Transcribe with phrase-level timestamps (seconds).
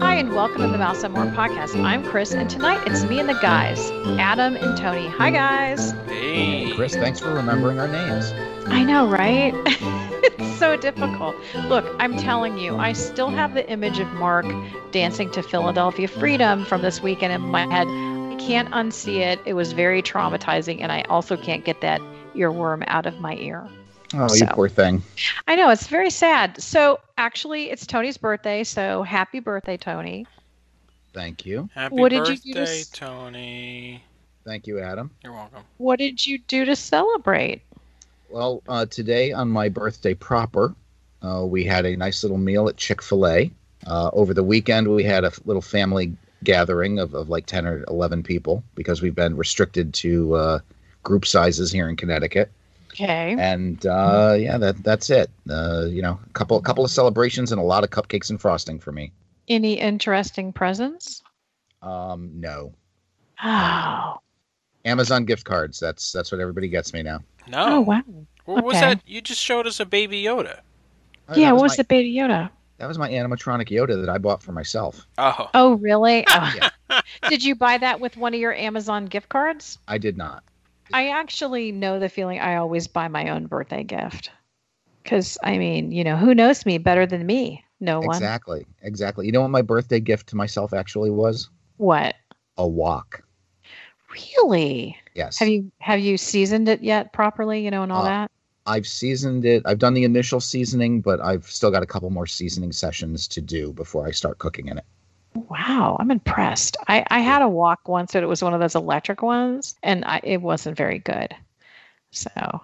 [0.00, 1.80] Hi, and welcome to the Mouse and More podcast.
[1.84, 3.78] I'm Chris, and tonight it's me and the guys,
[4.18, 5.06] Adam and Tony.
[5.06, 5.92] Hi, guys.
[6.08, 6.72] Hey.
[6.74, 8.32] Chris, thanks for remembering our names.
[8.66, 9.54] I know, right?
[10.24, 11.36] it's so difficult.
[11.66, 14.46] Look, I'm telling you, I still have the image of Mark
[14.90, 17.86] dancing to Philadelphia Freedom from this weekend in my head.
[17.86, 19.38] I can't unsee it.
[19.44, 22.00] It was very traumatizing, and I also can't get that
[22.34, 23.70] earworm out of my ear.
[24.14, 25.02] Oh, So- you poor thing.
[25.46, 26.60] I know, it's very sad.
[26.60, 30.26] So, actually, it's Tony's birthday, so happy birthday, Tony.
[31.12, 31.68] Thank you.
[31.74, 34.04] Happy What did you birthday, do to Tony.
[34.44, 35.10] Thank you, Adam.
[35.22, 35.62] You're welcome.
[35.78, 37.62] What did you do to celebrate?
[38.30, 40.74] Well, uh, today on my birthday proper,
[41.22, 43.50] uh, we had a nice little meal at Chick fil A.
[43.86, 47.84] Uh, over the weekend, we had a little family gathering of, of like 10 or
[47.88, 50.58] 11 people because we've been restricted to uh,
[51.02, 52.50] group sizes here in Connecticut.
[53.02, 53.34] Okay.
[53.38, 55.30] And uh, yeah, that that's it.
[55.48, 58.40] Uh, you know, a couple, a couple of celebrations and a lot of cupcakes and
[58.40, 59.12] frosting for me.
[59.48, 61.22] Any interesting presents?
[61.82, 62.74] Um, no.
[63.42, 64.18] Oh.
[64.84, 65.80] Amazon gift cards.
[65.80, 67.20] That's that's what everybody gets me now.
[67.48, 67.76] No.
[67.76, 68.02] Oh, wow.
[68.44, 69.00] What was that?
[69.06, 70.58] You just showed us a baby Yoda.
[71.28, 72.50] Uh, Yeah, that what was my- the baby Yoda?
[72.78, 75.06] That was my animatronic Yoda that I bought for myself.
[75.18, 75.48] Oh.
[75.54, 76.24] Oh, really?
[76.28, 76.54] Oh.
[76.90, 77.00] Yeah.
[77.28, 79.78] Did you buy that with one of your Amazon gift cards?
[79.86, 80.42] I did not.
[80.92, 84.30] I actually know the feeling I always buy my own birthday gift.
[85.02, 87.64] Because, I mean, you know, who knows me better than me?
[87.80, 88.16] No one.
[88.16, 88.66] Exactly.
[88.82, 89.26] Exactly.
[89.26, 91.48] You know what my birthday gift to myself actually was?
[91.78, 92.14] What?
[92.58, 93.22] A wok.
[94.12, 94.98] Really?
[95.14, 95.38] Yes.
[95.38, 98.30] Have you have you seasoned it yet properly, you know, and all Uh, that?
[98.66, 99.62] I've seasoned it.
[99.64, 103.40] I've done the initial seasoning, but I've still got a couple more seasoning sessions to
[103.40, 104.84] do before I start cooking in it.
[105.34, 106.76] Wow, I'm impressed.
[106.88, 110.04] I, I had a wok once, but it was one of those electric ones, and
[110.04, 111.34] I, it wasn't very good.
[112.10, 112.60] So,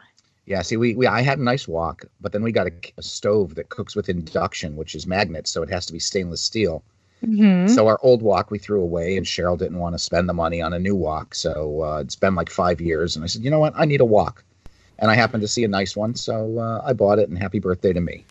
[0.46, 3.02] Yeah, see, we, we I had a nice wok, but then we got a, a
[3.02, 6.82] stove that cooks with induction, which is magnets, so it has to be stainless steel.
[7.24, 7.70] Mhm.
[7.70, 10.60] So our old wok we threw away, and Cheryl didn't want to spend the money
[10.60, 11.34] on a new wok.
[11.34, 14.00] So uh, it's been like five years, and I said, you know what, I need
[14.00, 14.44] a wok,
[14.98, 17.28] and I happened to see a nice one, so uh, I bought it.
[17.28, 18.24] And happy birthday to me.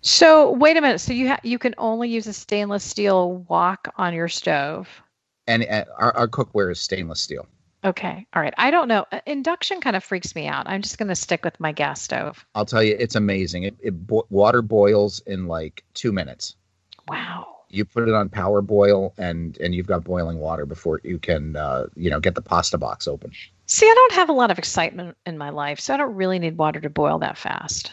[0.00, 1.00] So wait a minute.
[1.00, 4.88] So you ha- you can only use a stainless steel wok on your stove.
[5.46, 7.46] And uh, our, our cookware is stainless steel.
[7.84, 8.54] Okay, all right.
[8.58, 9.06] I don't know.
[9.12, 10.68] Uh, Induction kind of freaks me out.
[10.68, 12.44] I'm just going to stick with my gas stove.
[12.56, 13.62] I'll tell you, it's amazing.
[13.62, 16.56] It, it bo- water boils in like two minutes.
[17.06, 17.46] Wow.
[17.68, 21.56] You put it on power boil, and and you've got boiling water before you can,
[21.56, 23.30] uh, you know, get the pasta box open.
[23.66, 26.38] See, I don't have a lot of excitement in my life, so I don't really
[26.38, 27.92] need water to boil that fast.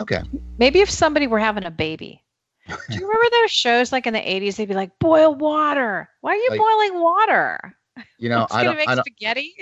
[0.00, 0.22] Okay.
[0.58, 2.22] Maybe if somebody were having a baby.
[2.66, 4.56] Do you remember those shows like in the 80s?
[4.56, 6.08] They'd be like, boil water.
[6.20, 7.76] Why are you Like- boiling water?
[8.18, 9.54] You know, I don't, make I don't, spaghetti?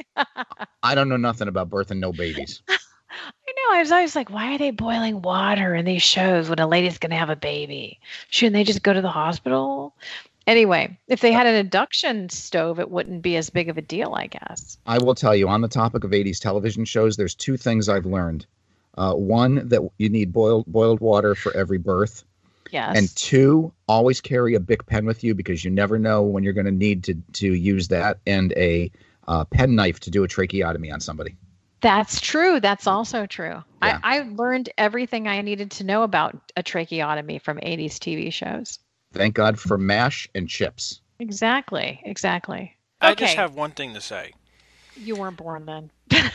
[0.82, 2.62] I don't know nothing about birthing no babies.
[2.68, 2.74] I
[3.56, 3.76] know.
[3.76, 6.98] I was always like, why are they boiling water in these shows when a lady's
[6.98, 7.98] going to have a baby?
[8.30, 9.96] Shouldn't they just go to the hospital?
[10.46, 13.82] Anyway, if they uh had an induction stove, it wouldn't be as big of a
[13.82, 14.78] deal, I guess.
[14.86, 18.06] I will tell you on the topic of 80s television shows, there's two things I've
[18.06, 18.46] learned.
[18.98, 22.24] Uh, one, that you need boiled boiled water for every birth.
[22.72, 22.96] Yes.
[22.98, 26.52] And two, always carry a Bic pen with you because you never know when you're
[26.52, 28.90] going to need to to use that and a
[29.28, 31.36] uh, pen knife to do a tracheotomy on somebody.
[31.80, 32.58] That's true.
[32.58, 33.62] That's also true.
[33.82, 34.00] Yeah.
[34.02, 38.80] I, I learned everything I needed to know about a tracheotomy from 80s TV shows.
[39.12, 40.98] Thank God for MASH and CHiPs.
[41.20, 42.00] Exactly.
[42.04, 42.76] Exactly.
[43.00, 44.32] I just have one thing to say.
[44.96, 45.92] You weren't born then.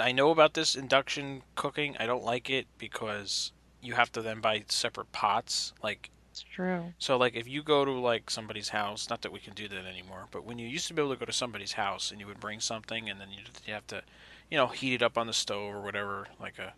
[0.00, 1.96] I know about this induction cooking.
[1.98, 5.72] I don't like it because you have to then buy separate pots.
[5.82, 6.92] Like It's true.
[6.98, 9.84] so, like if you go to like somebody's house, not that we can do that
[9.86, 12.26] anymore, but when you used to be able to go to somebody's house and you
[12.26, 14.02] would bring something and then you you have to,
[14.50, 16.74] you know, heat it up on the stove or whatever, like a,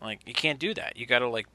[0.00, 0.96] like you can't do that.
[0.96, 1.46] You got to like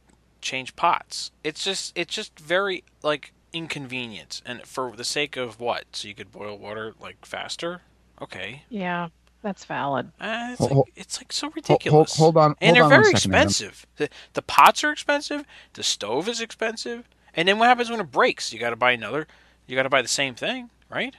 [0.42, 1.32] change pots.
[1.44, 5.86] It's just it's just very like inconvenient and for the sake of what?
[5.94, 7.82] So you could boil water like faster.
[8.22, 9.08] Okay, Yeah,
[9.42, 10.12] that's valid.
[10.20, 12.16] uh, it's, Hol- like, it's like so ridiculous.
[12.18, 12.56] hold, hold on.
[12.62, 13.86] and they're on very second, expensive.
[13.98, 15.44] The, the pots are expensive.
[15.74, 17.08] The stove is expensive.
[17.36, 18.52] And then what happens when it breaks?
[18.52, 19.28] You got to buy another.
[19.68, 21.16] You got to buy the same thing, right?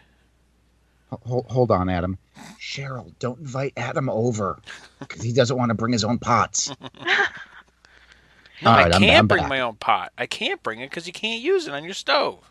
[1.25, 2.19] Hold, hold on, Adam.
[2.61, 4.61] Cheryl, don't invite Adam over
[5.01, 6.71] because he doesn't want to bring his own pots.
[8.63, 9.49] No, All I right, I'm- can't I'm bring back.
[9.49, 10.13] my own pot.
[10.19, 12.51] I can't bring it because you can't use it on your stove.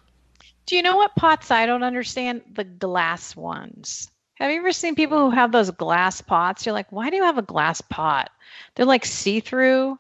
[0.66, 2.42] Do you know what pots I don't understand?
[2.54, 4.10] The glass ones.
[4.40, 6.66] Have you ever seen people who have those glass pots?
[6.66, 8.32] You're like, why do you have a glass pot?
[8.76, 10.00] They're like see through.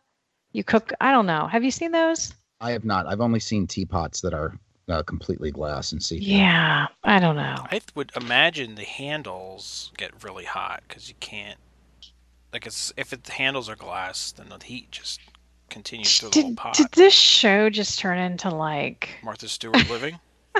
[0.53, 1.47] You cook, I don't know.
[1.47, 2.33] Have you seen those?
[2.61, 3.05] I have not.
[3.05, 4.57] I've only seen teapots that are
[4.87, 6.17] uh, completely glass and see.
[6.17, 6.27] Through.
[6.27, 7.65] Yeah, I don't know.
[7.69, 11.59] I would imagine the handles get really hot because you can't.
[12.53, 15.19] Like it's if it, the handles are glass, then the heat just
[15.69, 16.75] continues through the whole pot.
[16.75, 20.19] did this show just turn into like Martha Stewart living.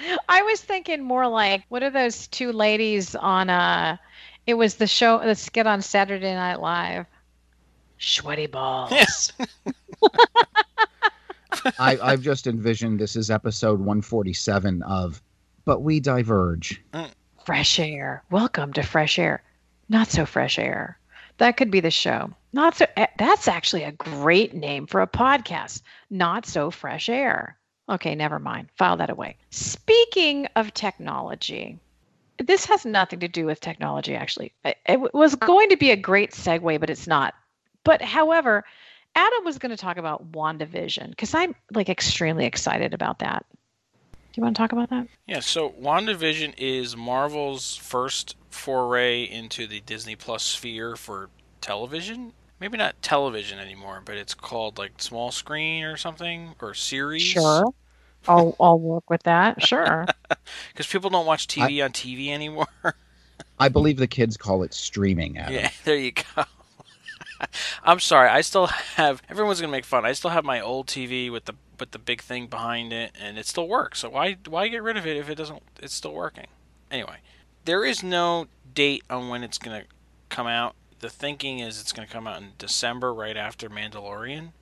[0.28, 3.96] I was thinking more like what are those two ladies on uh
[4.46, 7.06] it was the show the skit on Saturday Night Live.
[7.98, 9.32] Schweddy Balls.
[11.78, 15.20] I, I've just envisioned this is episode 147 of
[15.64, 16.82] But We Diverge.
[17.44, 18.22] fresh air.
[18.30, 19.42] Welcome to fresh air.
[19.88, 20.98] Not so fresh air.
[21.38, 22.30] That could be the show.
[22.52, 25.82] Not so eh, that's actually a great name for a podcast.
[26.08, 27.56] Not so fresh air.
[27.90, 28.68] Okay, never mind.
[28.76, 29.36] File that away.
[29.50, 31.78] Speaking of technology,
[32.38, 34.52] this has nothing to do with technology actually.
[34.64, 35.46] It, it was uh.
[35.46, 37.34] going to be a great segue, but it's not.
[37.84, 38.64] But however,
[39.14, 43.44] Adam was going to talk about WandaVision because I'm like extremely excited about that.
[43.82, 45.08] Do you want to talk about that?
[45.26, 52.32] Yeah, so WandaVision is Marvel's first foray into the Disney Plus sphere for television.
[52.60, 57.22] Maybe not television anymore, but it's called like small screen or something or series.
[57.22, 57.72] Sure.
[58.28, 59.62] I'll I'll work with that.
[59.66, 60.06] Sure.
[60.72, 62.66] Because people don't watch TV on TV anymore.
[63.58, 65.54] I believe the kids call it streaming, Adam.
[65.54, 66.44] yeah, there you go.
[67.84, 68.28] I'm sorry.
[68.28, 69.22] I still have.
[69.28, 70.04] Everyone's gonna make fun.
[70.04, 73.38] I still have my old TV with the with the big thing behind it, and
[73.38, 74.00] it still works.
[74.00, 75.62] So why why get rid of it if it doesn't?
[75.80, 76.46] It's still working.
[76.90, 77.18] Anyway,
[77.64, 79.84] there is no date on when it's gonna
[80.28, 80.74] come out.
[81.00, 84.52] The thinking is it's gonna come out in December, right after Mandalorian.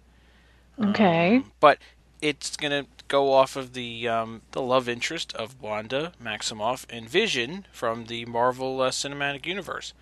[0.82, 1.37] Okay.
[1.37, 1.78] Um, but
[2.20, 7.66] it's gonna go off of the um, the love interest of Wanda Maximoff and Vision
[7.72, 9.94] from the Marvel uh, Cinematic Universe.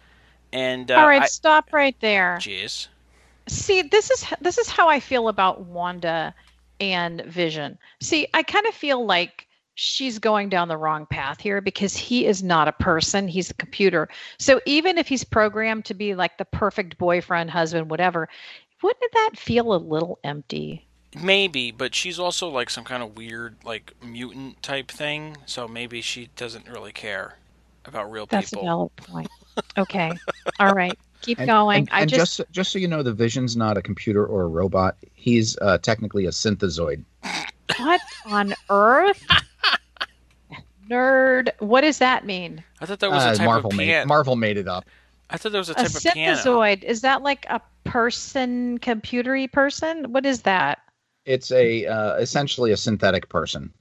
[0.53, 2.39] And uh, All right, I- stop right there.
[2.41, 2.89] Jeez.
[3.49, 6.35] See, this is this is how I feel about Wanda
[6.81, 7.79] and Vision.
[8.01, 12.27] See, I kind of feel like she's going down the wrong path here because he
[12.27, 14.09] is not a person, he's a computer.
[14.39, 18.29] So even if he's programmed to be like the perfect boyfriend, husband, whatever,
[18.83, 20.86] wouldn't that feel a little empty?
[21.23, 25.37] Maybe, but she's also like some kind of weird, like mutant type thing.
[25.47, 27.37] So maybe she doesn't really care
[27.85, 28.65] about real That's people.
[28.65, 29.29] a valid point.
[29.79, 30.13] Okay.
[30.61, 30.93] All right.
[31.23, 31.79] Keep And, going.
[31.79, 34.43] and- I and just just just so you know, the Vision's not a computer or
[34.43, 34.97] a robot.
[35.15, 37.03] He's uh, technically a synthezoid.
[37.79, 39.25] what on earth?
[40.91, 41.49] Nerd.
[41.59, 42.63] What does that mean?
[42.81, 44.05] I thought that was Uh, a type Marvel of made.
[44.07, 44.85] Marvel made it up.
[45.31, 46.37] I thought that was a A type of piano.
[46.37, 46.85] synthezoid.
[46.85, 50.13] Is that like a person, computery person?
[50.13, 50.79] What is that?
[51.27, 53.73] It's a uh, essentially a synthetic person.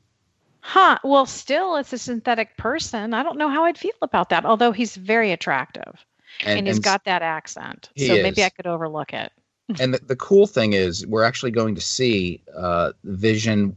[0.62, 0.97] Huh.
[1.03, 3.13] Well, still, it's a synthetic person.
[3.13, 6.03] I don't know how I'd feel about that, although he's very attractive
[6.44, 7.89] and, he's got that accent.
[7.97, 8.44] So maybe.
[8.44, 9.31] I could overlook it.
[9.80, 13.75] and the, the cool thing is we're actually going to see uh, Vision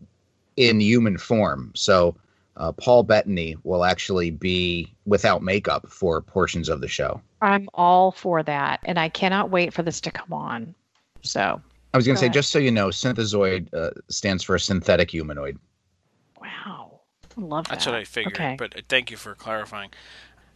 [0.56, 1.72] in human form.
[1.74, 2.16] So
[2.56, 7.20] uh, Paul Bettany will actually be without makeup for portions of the show.
[7.40, 8.80] I'm all for that.
[8.84, 10.74] And I cannot wait for this to come on.
[11.22, 11.60] So,
[11.94, 12.34] I was going to say, ahead.
[12.34, 15.58] just so you know, synthezoid uh, stands for synthetic humanoid.
[16.40, 17.00] wow.
[17.36, 17.70] I love that.
[17.74, 18.34] That's what I figured.
[18.34, 18.56] Okay.
[18.58, 19.90] But uh, thank you for clarifying.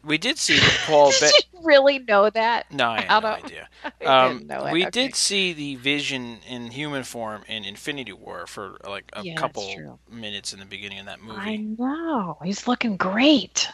[0.05, 1.33] We did see Paul Did Bet.
[1.53, 2.71] you really know that?
[2.73, 3.69] No, I How had no do- idea.
[4.01, 4.73] I Um, didn't know it.
[4.73, 4.91] we Okay.
[4.91, 10.01] did see the Vision in human form in Infinity War for like a Yeah, couple
[10.11, 11.39] minutes in the beginning of that movie.
[11.41, 12.37] I know.
[12.43, 13.69] He's looking great.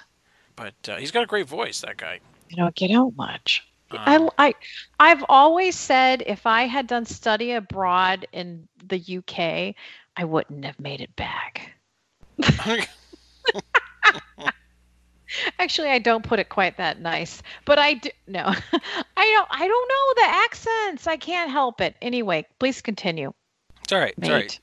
[0.55, 2.21] But uh, he's got a great voice, that guy.
[2.51, 3.67] You don't get out much.
[3.91, 4.55] Um, I, I,
[5.01, 9.75] I've always said if I had done study abroad in the UK,
[10.17, 11.73] I wouldn't have made it back.
[15.59, 18.11] Actually, I don't put it quite that nice, but I do.
[18.27, 18.45] No,
[19.17, 19.49] I don't.
[19.51, 21.07] I don't know the accents.
[21.07, 21.97] I can't help it.
[22.01, 23.33] Anyway, please continue.
[23.83, 24.15] it's all right.
[24.17, 24.61] It's all right.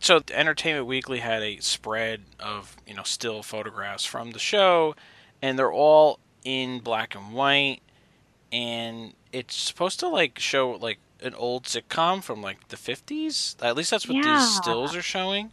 [0.00, 4.94] So Entertainment Weekly had a spread of you know still photographs from the show,
[5.40, 7.80] and they're all in black and white,
[8.52, 13.56] and it's supposed to like show like an old sitcom from like the fifties.
[13.60, 14.38] At least that's what Yeah.
[14.38, 15.50] these stills are showing.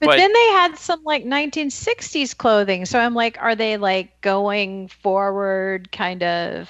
[0.00, 2.86] But, But- then they had some like 1960s clothing.
[2.86, 6.68] So I'm like, are they like going forward, kind of?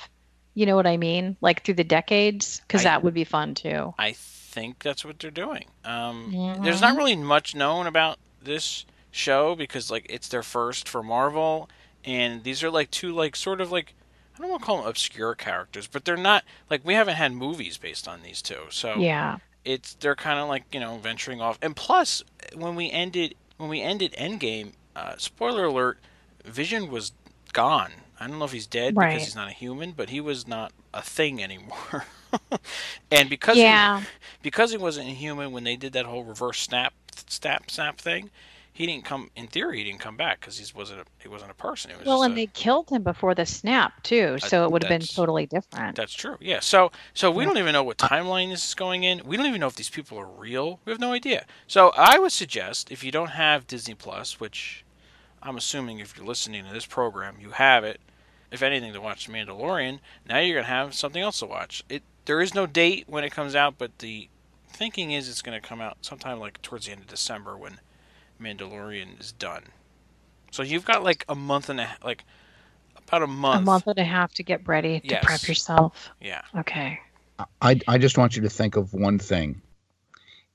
[0.55, 1.37] You know what I mean?
[1.41, 2.61] Like through the decades?
[2.61, 3.95] Because that would be fun too.
[3.99, 5.65] I think that's what they're doing.
[5.85, 6.63] Um, Mhm.
[6.65, 11.71] There's not really much known about this show because like it's their first for Marvel,
[12.05, 13.95] and these are like two like sort of like
[14.35, 17.33] I don't want to call them obscure characters, but they're not like we haven't had
[17.33, 19.39] movies based on these two, so Yeah.
[19.65, 21.59] it's they're kind of like you know venturing off.
[21.63, 22.23] And plus,
[22.55, 25.99] when we ended when we ended Endgame, uh, spoiler alert,
[26.45, 27.13] Vision was
[27.53, 27.93] gone.
[28.19, 29.11] I don't know if he's dead Right.
[29.15, 32.07] because he's not a human, but he was not a thing anymore.
[33.11, 34.03] and because he- Yeah.
[34.43, 36.95] because he wasn't a human when they did that whole reverse snap
[37.29, 38.31] snap snap thing,
[38.75, 39.31] he didn't come.
[39.37, 41.01] In theory, he didn't come back because he wasn't.
[41.01, 41.91] A, he wasn't a person.
[41.99, 44.89] Was Well, and a- they killed him before the snap too, so it would have
[44.89, 45.95] been totally different.
[45.97, 46.37] That's true.
[46.41, 46.61] Yeah.
[46.61, 47.49] So so we Yeah.
[47.51, 49.23] don't even know what timeline this is going in.
[49.25, 50.81] We don't even know if these people are real.
[50.85, 51.45] We have no idea.
[51.67, 54.85] So I would suggest if you don't have Disney Plus, which
[55.43, 58.01] I'm assuming if you're listening to this program, you have it.
[58.51, 61.83] If anything, to watch The Mandalorian, now you're gonna have something else to watch.
[61.89, 64.29] It there is no date when it comes out, but the
[64.69, 67.81] thinking is it's gonna come out sometime like towards the end of December when
[68.41, 69.65] Mandalorian is done.
[70.51, 72.25] So you've got like a month and a half, like
[72.97, 73.63] about a month.
[73.63, 75.25] A month and a half to get ready to Yes.
[75.25, 76.11] prep yourself.
[76.21, 76.43] Yeah.
[76.57, 76.99] Okay.
[77.61, 79.63] I, I just want you to think of one thing.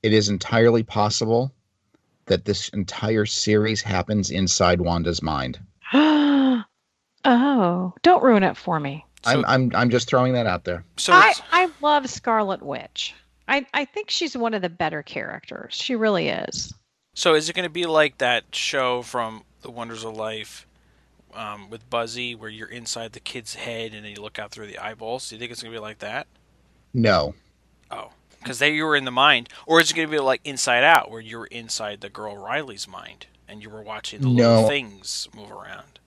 [0.02, 1.52] It is entirely possible
[2.26, 5.58] that this entire series happens inside Wanda's mind.
[5.92, 6.64] oh,
[8.02, 9.04] don't ruin it for me.
[9.24, 10.84] So, I'm, I'm I'm just throwing that out there.
[10.96, 13.14] so I, I love Scarlet Witch.
[13.48, 15.74] I, I think she's one of the better characters.
[15.74, 16.72] She really is.
[17.18, 20.68] So is it going to be like that show from The Wonders of Life
[21.34, 24.68] um, with Buzzy, where you're inside the kid's head and then you look out through
[24.68, 25.28] the eyeballs?
[25.28, 26.28] Do you think it's going to be like that?
[26.94, 27.34] No,
[27.90, 30.42] Oh, because they you were in the mind, or is it going to be like
[30.44, 34.28] Inside Out, where you were inside the girl Riley's mind and you were watching the
[34.28, 35.98] little things move around?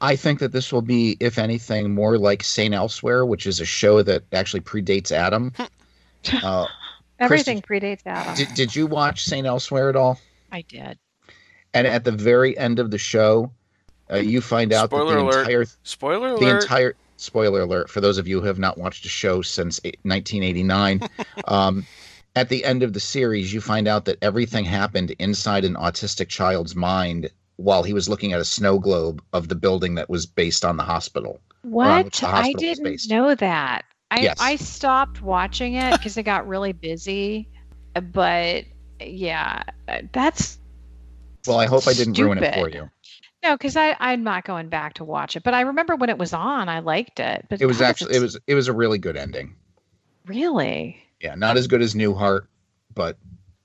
[0.00, 3.64] I think that this will be, if anything, more like Saint Elsewhere, which is a
[3.64, 5.52] show that actually predates Adam.
[6.42, 6.66] uh,
[7.20, 8.34] Everything predates Adam.
[8.34, 10.18] did, did you watch Saint Elsewhere at all?
[10.50, 10.98] I did.
[11.74, 13.52] And at the very end of the show,
[14.10, 15.40] uh, you find out Spoiler that the alert.
[15.40, 16.62] entire Spoiler alert the alert.
[16.62, 21.00] entire spoiler alert for those of you who have not watched a show since 1989
[21.48, 21.84] um,
[22.36, 26.28] at the end of the series you find out that everything happened inside an autistic
[26.28, 30.26] child's mind while he was looking at a snow globe of the building that was
[30.26, 32.12] based on the hospital What?
[32.12, 33.84] the I hospital was didn't know that.
[34.12, 34.38] I, Yes.
[34.40, 37.48] I stopped watching it because it got really busy.
[38.12, 38.64] But
[39.00, 40.58] yeah, uh, that's
[41.46, 42.90] well i hope i didn't ruin it for you
[43.42, 45.44] no, because I I'm not going back to watch it.
[45.44, 47.46] But I remember when it was on, I liked it.
[47.48, 49.54] But it was actually it was it was a really good ending
[50.26, 52.48] really yeah not as good as newhart
[52.94, 53.16] but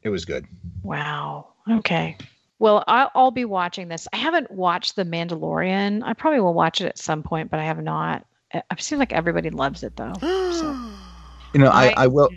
[0.04, 0.46] it was good
[0.84, 1.48] wow.
[1.70, 2.18] Okay.
[2.60, 4.08] Well, I'll, I'll be watching this.
[4.14, 6.02] I haven't watched The Mandalorian.
[6.04, 8.26] I probably will watch it at some point, but I have not.
[8.70, 10.14] I've seen like everybody loves it though.
[10.52, 10.76] So.
[11.54, 12.30] you know I- I will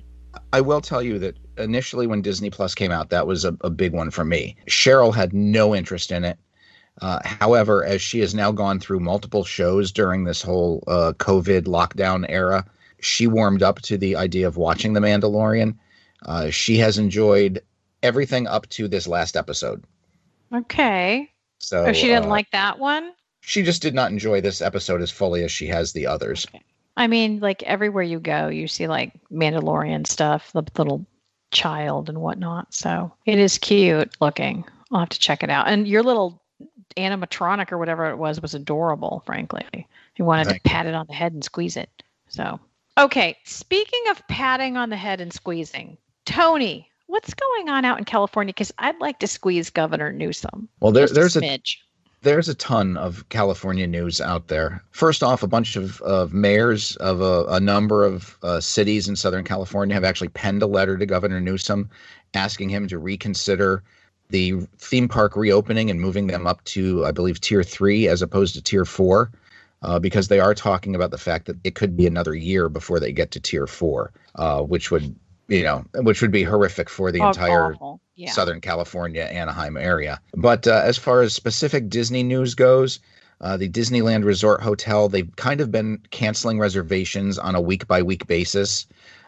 [0.52, 3.70] I will tell you that initially when Disney Plus came out, that was a, a
[3.70, 4.56] big one for me.
[4.66, 6.38] Cheryl had no interest in it.
[7.02, 11.64] Uh, however, as she has now gone through multiple shows during this whole uh, COVID
[11.64, 12.64] lockdown era,
[13.00, 15.76] she warmed up to the idea of watching The Mandalorian.
[16.24, 17.60] Uh, she has enjoyed
[18.02, 19.84] everything up to this last episode.
[20.54, 21.30] Okay.
[21.58, 23.12] So oh, she didn't uh, like that one.
[23.40, 26.46] She just did not enjoy this episode as fully as she has the others.
[26.96, 31.06] I mean, like everywhere you go, you see like Mandalorian stuff, the little
[31.56, 32.72] child and whatnot.
[32.74, 34.64] So it is cute looking.
[34.92, 35.68] I'll have to check it out.
[35.68, 36.40] And your little
[36.96, 39.86] animatronic or whatever it was was adorable, frankly.
[40.16, 41.90] You wanted Thank to pat it on the head and squeeze it.
[42.28, 42.60] So,
[42.98, 43.36] okay.
[43.44, 45.96] Speaking of patting on the head and squeezing,
[46.26, 48.52] Tony, what's going on out in California?
[48.52, 50.68] Because I'd like to squeeze Governor Newsom.
[50.80, 51.78] Well, there, there's a smidge.
[52.26, 54.82] There's a ton of California news out there.
[54.90, 59.14] First off, a bunch of, of mayors of a, a number of uh, cities in
[59.14, 61.88] Southern California have actually penned a letter to Governor Newsom
[62.34, 63.84] asking him to reconsider
[64.30, 68.56] the theme park reopening and moving them up to, I believe, tier three as opposed
[68.56, 69.30] to tier four,
[69.82, 72.98] uh, because they are talking about the fact that it could be another year before
[72.98, 75.14] they get to tier four, uh, which would,
[75.48, 77.74] you know, which would be horrific for the Aw- entire.
[78.18, 78.30] Yeah.
[78.30, 80.22] Southern California, Anaheim area.
[80.34, 82.98] But uh, as far as specific Disney news goes,
[83.42, 88.02] uh, the Disneyland Resort Hotel, they've kind of been canceling reservations on a week by
[88.02, 88.86] week basis.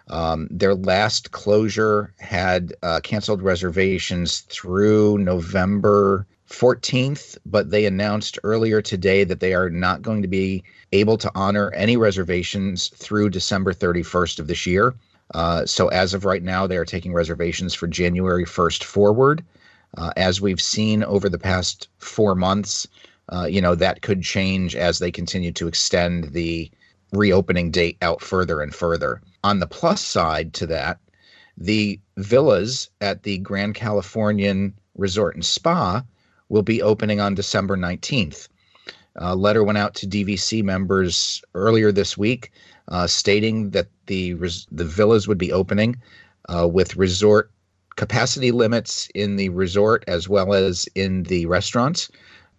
[0.09, 8.81] Um, their last closure had uh, canceled reservations through November 14th, but they announced earlier
[8.81, 13.75] today that they are not going to be able to honor any reservations through December
[13.75, 14.95] 31st of this year.
[15.35, 19.45] Uh, so as of right now, they are taking reservations for January 1st forward.
[19.97, 22.87] Uh, as we've seen over the past four months,
[23.31, 26.71] uh, you know, that could change as they continue to extend the
[27.13, 29.21] reopening date out further and further.
[29.45, 30.99] On the plus side to that,
[31.57, 36.03] the villas at the Grand Californian Resort and Spa
[36.49, 38.49] will be opening on December 19th.
[39.17, 42.53] A letter went out to DVC members earlier this week
[42.89, 45.97] uh, stating that the res- the villas would be opening
[46.49, 47.51] uh, with resort
[47.97, 52.09] capacity limits in the resort as well as in the restaurants.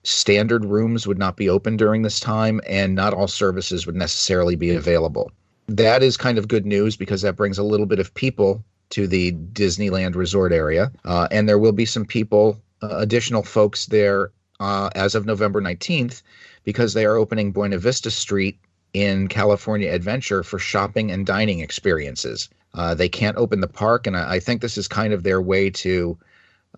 [0.04, 4.56] Standard rooms would not be open during this time, and not all services would necessarily
[4.56, 5.32] be available.
[5.68, 9.08] That is kind of good news because that brings a little bit of people to
[9.08, 14.32] the Disneyland resort area, uh, and there will be some people uh, additional folks there
[14.60, 16.22] uh, as of November 19th
[16.64, 18.58] because they are opening Buena Vista Street
[18.94, 22.50] in California Adventure for shopping and dining experiences.
[22.74, 25.42] Uh, they can't open the park, and I, I, think this is kind of their
[25.42, 26.18] way to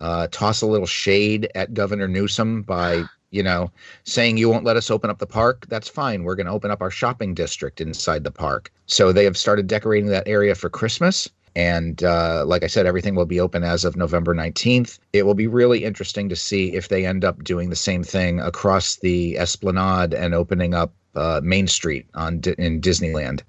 [0.00, 3.70] uh, toss a little shade at Governor Newsom by, you know,
[4.04, 5.66] saying you won't let us open up the park.
[5.68, 6.22] That's fine.
[6.22, 8.72] We're going to open up our shopping district inside the park.
[8.86, 11.28] So they have started decorating that area for Christmas.
[11.54, 14.98] And uh, like I said, everything will be open as of November 19th.
[15.12, 18.40] It will be really interesting to see if they end up doing the same thing
[18.40, 23.42] across the Esplanade and opening up uh, Main Street on in Disneyland.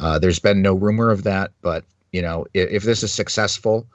[0.00, 3.86] Uh, there's been no rumor of that, but you know, if, if this is successful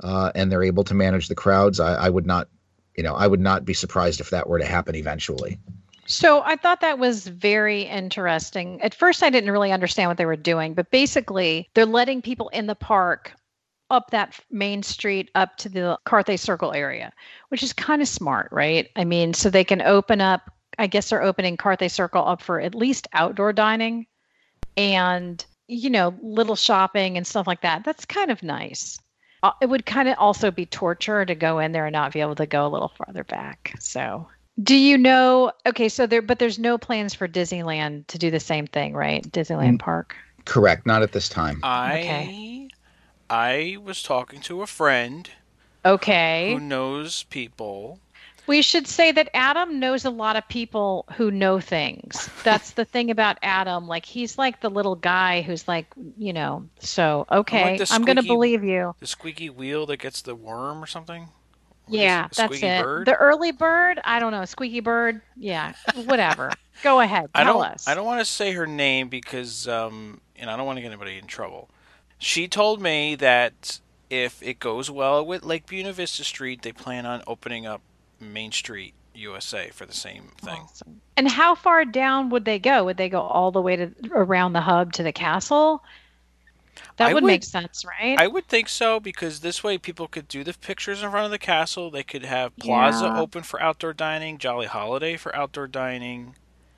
[0.00, 2.48] uh, and they're able to manage the crowds, I, I would not,
[2.96, 5.58] you know, I would not be surprised if that were to happen eventually.
[6.06, 8.80] So I thought that was very interesting.
[8.82, 12.48] At first, I didn't really understand what they were doing, but basically, they're letting people
[12.50, 13.32] in the park
[13.90, 17.12] up that main street up to the Carthay Circle area,
[17.48, 18.88] which is kind of smart, right?
[18.96, 22.60] I mean, so they can open up, I guess they're opening Carthay Circle up for
[22.60, 24.06] at least outdoor dining
[24.76, 27.84] and, you know, little shopping and stuff like that.
[27.84, 28.98] That's kind of nice.
[29.42, 32.20] Uh, it would kind of also be torture to go in there and not be
[32.20, 33.74] able to go a little farther back.
[33.78, 34.28] So
[34.62, 35.52] do you know?
[35.66, 39.22] Okay, so there, but there's no plans for Disneyland to do the same thing, right?
[39.30, 40.16] Disneyland mm, Park.
[40.44, 40.86] Correct.
[40.86, 41.60] Not at this time.
[41.62, 42.68] I okay.
[43.28, 45.28] I was talking to a friend.
[45.84, 46.54] Okay.
[46.54, 48.00] Who knows people?
[48.46, 52.30] We should say that Adam knows a lot of people who know things.
[52.44, 53.88] That's the thing about Adam.
[53.88, 55.86] Like he's like the little guy who's like,
[56.16, 56.68] you know.
[56.78, 58.94] So okay, I'm, like I'm going to believe you.
[59.00, 61.28] The squeaky wheel that gets the worm or something.
[61.88, 62.82] Yeah, that's it.
[62.82, 63.06] Bird?
[63.06, 65.20] The early bird, I don't know, squeaky bird.
[65.36, 65.74] Yeah,
[66.04, 66.52] whatever.
[66.82, 67.30] Go ahead.
[67.34, 67.64] I don't.
[67.64, 67.88] Us.
[67.88, 70.82] I don't want to say her name because, um, you know, I don't want to
[70.82, 71.70] get anybody in trouble.
[72.18, 77.06] She told me that if it goes well with Lake Buena Vista Street, they plan
[77.06, 77.82] on opening up
[78.20, 80.60] Main Street USA for the same thing.
[80.62, 81.00] Awesome.
[81.16, 82.84] And how far down would they go?
[82.84, 85.82] Would they go all the way to around the hub to the castle?
[86.96, 88.18] That would, would, make sense, right?
[88.18, 91.30] I would think so because this way people could do the pictures in front of
[91.30, 91.90] the castle.
[91.90, 93.20] They could have Plaza yeah.
[93.20, 96.34] open for outdoor dining, Jolly Holiday for outdoor dining,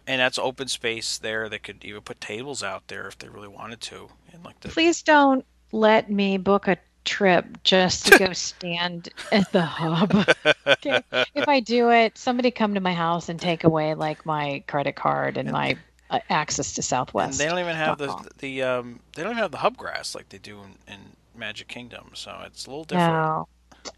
[0.07, 1.49] and that's open space there.
[1.49, 4.09] They could even put tables out there if they really wanted to.
[4.33, 4.69] And like the...
[4.69, 10.29] Please don't let me book a trip just to go stand at the hub.
[10.67, 11.03] okay.
[11.35, 14.97] If I do it, somebody come to my house and take away like my credit
[14.97, 15.77] card and my
[16.11, 17.41] uh, access to Southwest.
[17.41, 20.15] And they don't even have the the um, they don't even have the hub grass
[20.15, 20.99] like they do in, in
[21.35, 23.13] Magic Kingdom, so it's a little different.
[23.13, 23.49] No.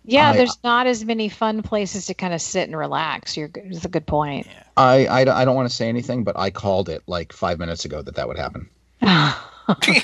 [0.04, 3.36] Yeah, I, there's not as many fun places to kind of sit and relax.
[3.36, 4.46] You're, it's a good point.
[4.46, 4.62] Yeah.
[4.76, 7.84] I, I, I don't want to say anything, but I called it like five minutes
[7.84, 8.68] ago that that would happen.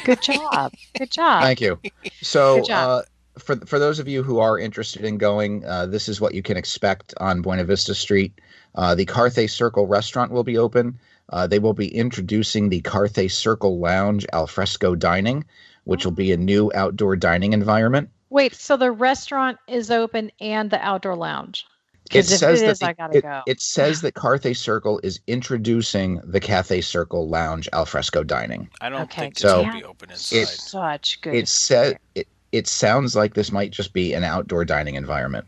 [0.05, 0.73] good job.
[0.99, 1.42] Good job.
[1.42, 1.79] Thank you.
[2.21, 3.03] So, uh,
[3.38, 6.42] for for those of you who are interested in going, uh, this is what you
[6.42, 8.40] can expect on Buena Vista Street.
[8.75, 10.99] Uh, the Carthay Circle restaurant will be open.
[11.31, 15.44] Uh, they will be introducing the Carthay Circle Lounge alfresco dining,
[15.85, 18.11] which will be a new outdoor dining environment.
[18.31, 21.66] Wait, so the restaurant is open and the outdoor lounge?
[22.12, 23.42] It says it is, that the, it, go.
[23.46, 28.68] it, says that Carthay Circle is introducing the Carthay Circle Lounge alfresco dining.
[28.81, 29.22] I don't okay.
[29.22, 29.64] think so.
[29.72, 30.37] Be open inside.
[30.37, 31.35] It, Such good.
[31.35, 35.47] It said it, it sounds like this might just be an outdoor dining environment.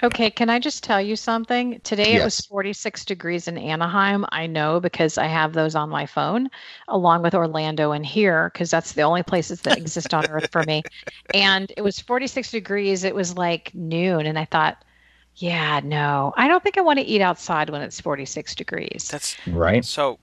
[0.00, 1.80] Okay, can I just tell you something?
[1.80, 2.20] Today yes.
[2.20, 4.24] it was 46 degrees in Anaheim.
[4.30, 6.50] I know because I have those on my phone,
[6.86, 10.62] along with Orlando and here, because that's the only places that exist on Earth for
[10.64, 10.82] me.
[11.34, 13.04] And it was 46 degrees.
[13.04, 14.24] It was like noon.
[14.24, 14.82] And I thought,
[15.34, 19.08] yeah, no, I don't think I want to eat outside when it's 46 degrees.
[19.10, 19.84] That's right.
[19.84, 20.18] So,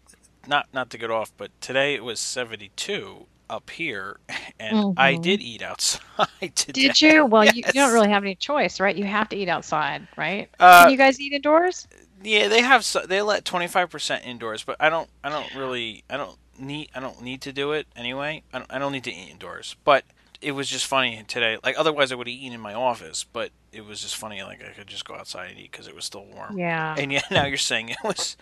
[0.48, 4.18] not not to get off, but today it was 72 up here,
[4.60, 5.00] and mm-hmm.
[5.00, 6.88] I did eat outside today.
[6.88, 7.26] Did you?
[7.26, 7.56] Well, yes.
[7.56, 8.96] you, you, don't really have any choice, right?
[8.96, 10.50] You have to eat outside, right?
[10.60, 11.88] Uh, Can you guys eat indoors?
[12.24, 12.86] Yeah, they have.
[13.08, 15.10] They let twenty five percent indoors, but I don't.
[15.24, 16.04] I don't really.
[16.10, 16.90] I don't need.
[16.96, 18.44] I don't need to do it anyway.
[18.54, 20.04] I don't, I don't need to eat indoors, but.
[20.42, 21.58] It was just funny today.
[21.64, 24.44] Like otherwise, I would have eaten in my office, but it was just funny.
[24.44, 26.60] Like I could just go outside and eat because it was still warm.
[26.60, 26.94] Yeah.
[26.96, 28.38] And yet now you're saying it was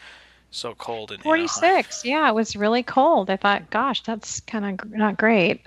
[0.53, 3.29] so cold in 46 yeah it was really cold.
[3.29, 5.61] I thought gosh that's kind of not great.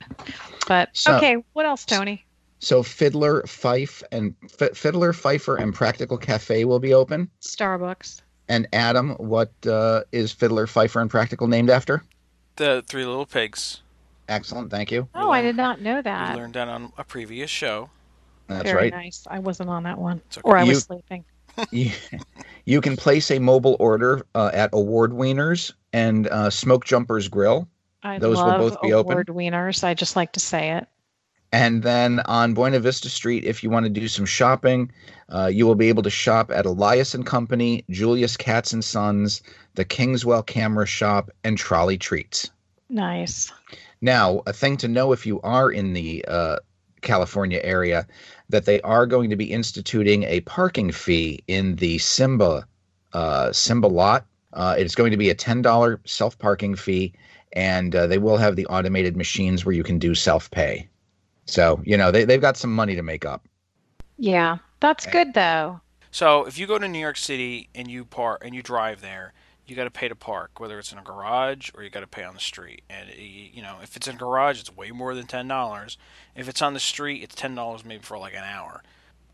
[0.68, 2.24] But so, okay what else tony?
[2.58, 7.30] so fiddler fife and F- fiddler fifer and practical cafe will be open?
[7.40, 8.22] Starbucks.
[8.48, 12.02] And adam what uh, is fiddler fifer and practical named after?
[12.56, 13.82] The three little pigs.
[14.28, 15.08] Excellent thank you.
[15.14, 16.34] Oh i did not know that.
[16.34, 17.90] We learned that on a previous show.
[18.46, 18.92] That's Very right.
[18.92, 19.26] nice.
[19.28, 20.22] I wasn't on that one.
[20.30, 20.40] Okay.
[20.44, 21.24] or i was sleeping
[21.70, 21.90] you,
[22.64, 27.68] you, can place a mobile order uh, at Award Wieners and uh, Smoke Jumpers Grill.
[28.02, 29.12] I Those will both be open.
[29.12, 29.82] Award Wieners.
[29.84, 30.86] I just like to say it.
[31.52, 34.90] And then on Buena Vista Street, if you want to do some shopping,
[35.28, 39.42] uh, you will be able to shop at Elias and Company, Julius Katz and Sons,
[39.74, 42.50] the Kingswell Camera Shop, and Trolley Treats.
[42.88, 43.52] Nice.
[44.00, 46.56] Now, a thing to know if you are in the uh,
[47.06, 48.06] California area,
[48.50, 52.66] that they are going to be instituting a parking fee in the Simba
[53.12, 54.26] uh, Simba lot.
[54.52, 57.14] Uh, it's going to be a ten dollar self parking fee,
[57.52, 60.88] and uh, they will have the automated machines where you can do self pay.
[61.46, 63.46] So you know they they've got some money to make up.
[64.18, 65.80] Yeah, that's good though.
[66.10, 69.32] So if you go to New York City and you park and you drive there,
[69.66, 72.06] you got to pay to park, whether it's in a garage or you got to
[72.06, 72.82] pay on the street.
[72.88, 75.98] And you know, if it's in a garage, it's way more than ten dollars.
[76.34, 78.82] If it's on the street, it's ten dollars maybe for like an hour.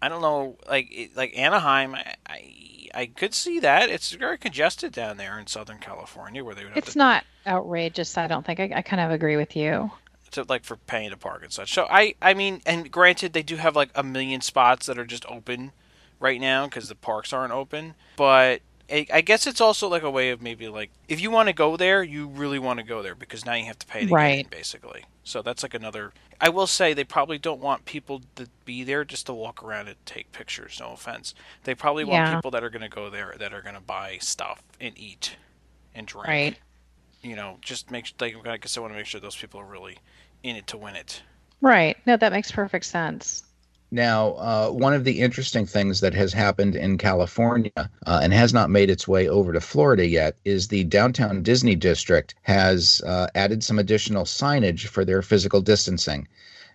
[0.00, 4.92] I don't know, like like Anaheim, I, I, I could see that it's very congested
[4.92, 6.76] down there in Southern California where they would.
[6.76, 8.18] it's to, not outrageous.
[8.18, 8.58] I don't think.
[8.58, 9.92] I, I kind of agree with you.
[10.32, 11.72] To like for paying to park and such.
[11.72, 15.04] So I I mean, and granted, they do have like a million spots that are
[15.04, 15.72] just open
[16.18, 20.30] right now because the parks aren't open, but I guess it's also like a way
[20.30, 23.14] of maybe like if you want to go there, you really want to go there
[23.14, 24.36] because now you have to pay to right.
[24.36, 25.04] get in, basically.
[25.24, 26.12] So that's like another.
[26.40, 29.88] I will say they probably don't want people to be there just to walk around
[29.88, 30.78] and take pictures.
[30.80, 32.34] No offense, they probably want Yeah.
[32.34, 35.36] people that are going to go there that are going to buy stuff and eat
[35.94, 36.28] and drink.
[36.28, 36.58] Right.
[37.22, 38.12] You know, just make.
[38.20, 39.98] Like, I guess I want to make sure those people are really
[40.42, 41.22] in it to win it.
[41.60, 41.96] Right.
[42.04, 43.44] No, that makes perfect sense.
[43.94, 48.54] Now, uh, one of the interesting things that has happened in California uh, and has
[48.54, 53.26] not made its way over to Florida yet is the downtown Disney district has uh,
[53.34, 56.26] added some additional signage for their physical distancing.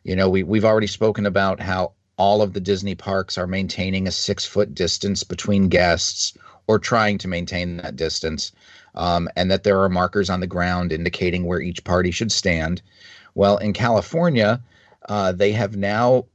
[0.04, 4.06] You know, we, we've already spoken about how all of the Disney parks are maintaining
[4.06, 8.52] a six foot distance between guests or trying to maintain that distance,
[8.94, 12.84] um, and that there are markers on the ground indicating where each party should stand.
[13.34, 14.62] Well, in California,
[15.10, 16.26] uh, they have now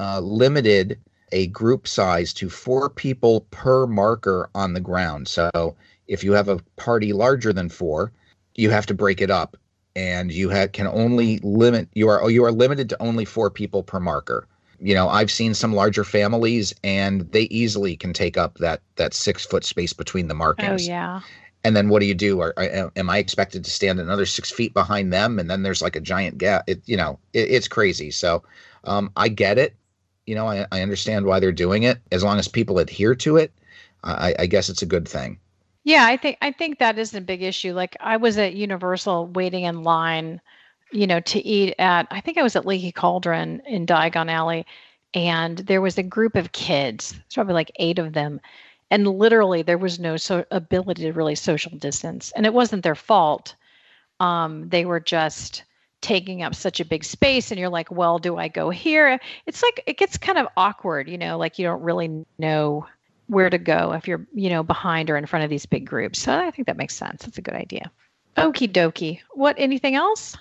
[0.00, 0.98] uh, limited
[1.32, 5.28] a group size to four people per marker on the ground.
[5.28, 5.76] So
[6.08, 8.10] if you have a party larger than four,
[8.54, 9.58] you have to break it up,
[9.94, 13.82] and you ha- can only limit you are you are limited to only four people
[13.82, 14.46] per marker.
[14.80, 19.12] You know, I've seen some larger families, and they easily can take up that that
[19.12, 20.88] six foot space between the markers.
[20.88, 21.20] Oh yeah.
[21.62, 22.40] And then what do you do?
[22.40, 25.38] Are, are, am I expected to stand another six feet behind them?
[25.38, 26.64] And then there's like a giant gap.
[26.66, 28.10] It, you know, it, it's crazy.
[28.10, 28.42] So
[28.84, 29.74] um, I get it.
[30.30, 31.98] You know, I, I understand why they're doing it.
[32.12, 33.52] As long as people adhere to it,
[34.04, 35.40] I, I guess it's a good thing.
[35.82, 37.72] Yeah, I think I think that is a big issue.
[37.72, 40.40] Like I was at Universal waiting in line,
[40.92, 44.66] you know, to eat at I think I was at Leaky Cauldron in Diagon Alley,
[45.14, 47.12] and there was a group of kids.
[47.26, 48.40] It's probably like eight of them,
[48.88, 52.94] and literally there was no so ability to really social distance, and it wasn't their
[52.94, 53.56] fault.
[54.20, 55.64] Um, they were just
[56.00, 59.20] taking up such a big space, and you're like, well, do I go here?
[59.46, 62.86] It's like it gets kind of awkward, you know, like you don't really know
[63.26, 66.18] where to go if you're, you know, behind or in front of these big groups.
[66.18, 67.24] So I think that makes sense.
[67.24, 67.90] That's a good idea.
[68.36, 69.20] Okie dokie.
[69.32, 69.56] What?
[69.58, 70.36] Anything else?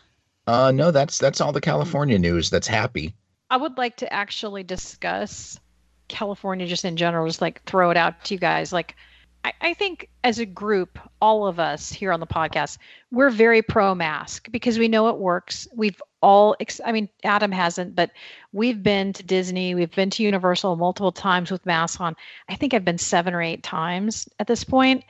[0.47, 2.49] Uh, no, that's that's all the California news.
[2.49, 3.13] That's happy.
[3.49, 5.59] I would like to actually discuss
[6.07, 8.73] California just in general, just like throw it out to you guys.
[8.73, 8.95] Like,
[9.43, 12.77] I, I think as a group, all of us here on the podcast,
[13.11, 15.67] we're very pro mask because we know it works.
[15.73, 18.11] We've all, ex- I mean, Adam hasn't, but
[18.51, 22.15] we've been to Disney, we've been to Universal multiple times with masks on.
[22.49, 25.03] I think I've been seven or eight times at this point,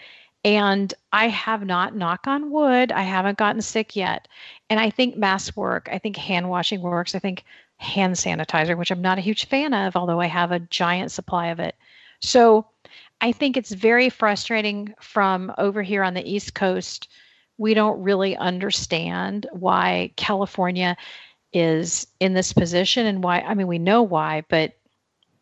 [0.43, 4.27] And I have not, knock on wood, I haven't gotten sick yet.
[4.69, 5.89] And I think masks work.
[5.91, 7.13] I think hand washing works.
[7.13, 7.43] I think
[7.77, 11.47] hand sanitizer, which I'm not a huge fan of, although I have a giant supply
[11.47, 11.75] of it.
[12.21, 12.67] So
[13.21, 17.10] I think it's very frustrating from over here on the East Coast.
[17.58, 20.95] We don't really understand why California
[21.51, 24.73] is in this position and why, I mean, we know why, but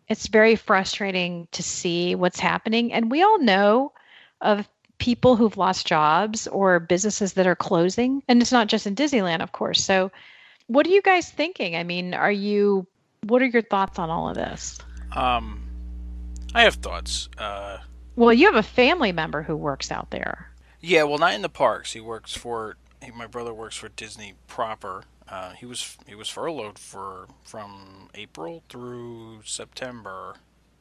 [0.07, 2.93] it's very frustrating to see what's happening.
[2.93, 3.91] And we all know
[4.41, 8.23] of people who've lost jobs or businesses that are closing.
[8.27, 9.83] And it's not just in Disneyland, of course.
[9.83, 10.11] So,
[10.67, 11.75] what are you guys thinking?
[11.75, 12.87] I mean, are you,
[13.23, 14.79] what are your thoughts on all of this?
[15.15, 15.66] Um,
[16.57, 17.29] I have thoughts.
[17.37, 17.79] Uh,
[18.15, 20.51] Well, you have a family member who works out there.
[20.81, 21.93] yeah, well, not in the parks.
[21.93, 22.77] He works for.
[23.01, 25.03] He, my brother works for Disney proper.
[25.29, 30.35] Uh, he was he was furloughed for from April through September,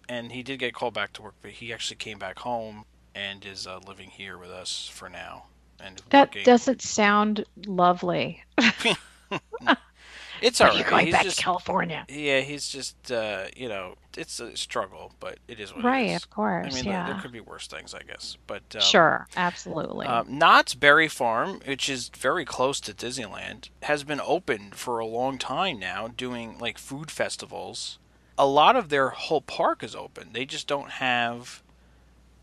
[0.08, 1.34] and he did get called back to work.
[1.42, 2.84] But he actually came back home
[3.14, 5.46] and is uh, living here with us for now.
[5.80, 6.44] And That working.
[6.44, 8.42] doesn't sound lovely.
[10.42, 10.84] It's Are alright.
[10.84, 12.04] you going He's back just to California?
[12.08, 16.10] yeah, he's just uh, you know, it's a struggle, but it is what Right, it
[16.12, 16.22] is.
[16.24, 16.66] of course.
[16.72, 17.06] I mean, there- yeah.
[17.12, 18.36] there could be worse things, I guess.
[18.46, 20.06] But um, sure, absolutely.
[20.06, 25.06] Um, Knott's Berry Farm, which is very close to Disneyland, has been open for a
[25.06, 27.98] long time now, doing like food festivals.
[28.38, 30.30] A lot of their whole park is open.
[30.32, 31.62] They just don't have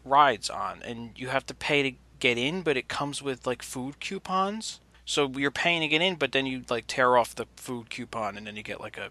[0.05, 3.61] rides on, and you have to pay to get in, but it comes with like
[3.61, 4.79] food coupons.
[5.05, 8.37] So you're paying to get in, but then you like tear off the food coupon,
[8.37, 9.09] and then you get like a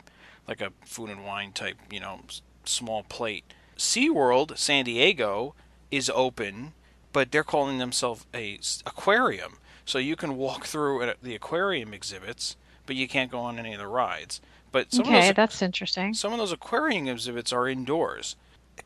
[0.48, 2.20] like a food and wine type, you know,
[2.64, 3.44] small plate.
[3.76, 5.54] SeaWorld San Diego
[5.90, 6.72] is open,
[7.12, 9.58] but they're calling themselves a aquarium.
[9.84, 13.78] So you can walk through the aquarium exhibits, but you can't go on any of
[13.78, 14.40] the rides.
[14.70, 16.14] But some okay, of those that's interesting.
[16.14, 18.36] some of those aquarium exhibits are indoors.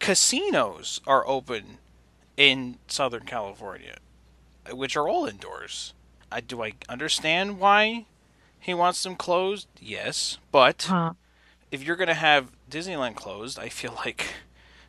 [0.00, 1.78] Casinos are open
[2.36, 3.98] in Southern California,
[4.70, 5.94] which are all indoors.
[6.36, 8.04] I, do I understand why
[8.60, 9.66] he wants them closed?
[9.80, 11.14] Yes, but Huh.
[11.70, 14.34] if you're going to have Disneyland closed, I feel like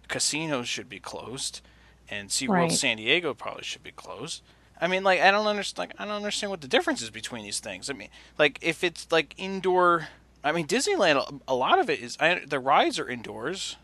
[0.08, 1.62] casinos should be closed,
[2.10, 2.72] and SeaWorld Right.
[2.72, 4.42] San Diego probably should be closed.
[4.80, 5.90] I mean, like I don't understand.
[5.90, 7.90] Like I don't understand what the difference is between these things.
[7.90, 10.10] I mean, like if it's like indoor.
[10.44, 11.42] I mean, Disneyland.
[11.48, 12.16] A lot of it is.
[12.20, 13.76] I, the rides are indoors,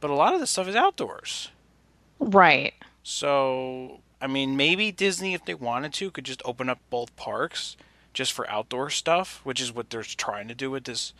[0.00, 1.50] but a lot of the stuff is outdoors.
[2.18, 2.72] Right.
[3.02, 7.76] So I mean, maybe Disney, if they wanted to, could just open up both parks
[8.12, 11.12] just for outdoor stuff, which is what they're trying to do with this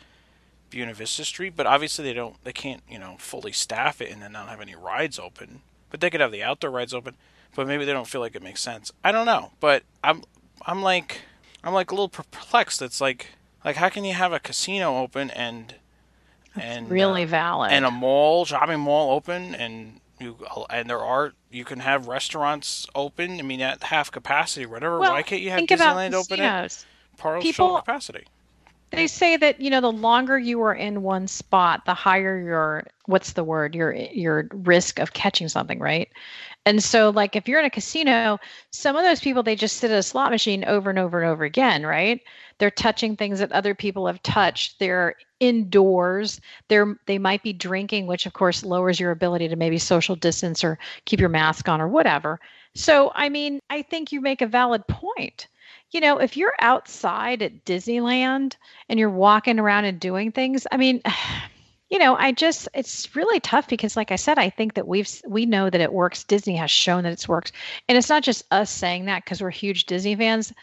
[0.69, 1.53] Buena Vista Street.
[1.55, 2.41] But obviously, they don't.
[2.43, 5.61] They can't, you know, fully staff it and then not have any rides open.
[5.89, 7.15] But they could have the outdoor rides open.
[7.55, 8.91] But maybe they don't feel like it makes sense.
[9.03, 9.51] I don't know.
[9.59, 10.23] But I'm,
[10.65, 11.21] I'm like,
[11.63, 12.81] I'm like a little perplexed.
[12.81, 13.27] It's like,
[13.63, 15.75] like how can you have a casino open and,
[16.55, 17.71] and really uh, valid.
[17.71, 20.37] and a mall, shopping mall open, and you
[20.69, 23.39] and there are you can have restaurants open.
[23.39, 24.99] I mean, at half capacity, whatever.
[24.99, 26.85] well, Why can't you have Disneyland open at
[27.17, 28.25] partial capacity?
[28.91, 32.85] They say that you know the longer you are in one spot, the higher your
[33.05, 36.09] what's the word your your risk of catching something, right?
[36.65, 38.39] And so, like if you're in a casino,
[38.71, 41.29] some of those people they just sit at a slot machine over and over and
[41.29, 42.21] over again, right?
[42.57, 44.79] They're touching things that other people have touched.
[44.79, 46.39] They're indoors.
[46.69, 50.63] They're they might be drinking, which of course lowers your ability to maybe social distance
[50.63, 52.39] or keep your mask on or whatever.
[52.75, 55.47] So, I mean, I think you make a valid point.
[55.91, 58.55] You know, if you're outside at Disneyland
[58.89, 61.01] and you're walking around and doing things, I mean,
[61.89, 65.09] you know, I just it's really tough because like I said, I think that we've
[65.27, 66.23] we know that it works.
[66.23, 67.51] Disney has shown that it's works
[67.87, 70.53] And it's not just us saying that because we're huge Disney fans.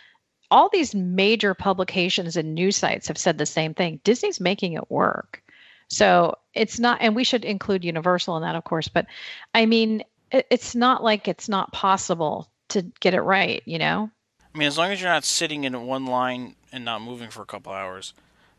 [0.53, 4.01] All these major publications and news sites have said the same thing.
[4.05, 5.43] Disney's making it work.
[5.89, 9.07] So, it's not and we should include Universal in that of course, but
[9.55, 14.11] I mean, it, it's not like it's not possible to get it right, you know?
[14.55, 17.43] I mean, as long as you're not sitting in one line and not moving for
[17.43, 18.13] a couple hours,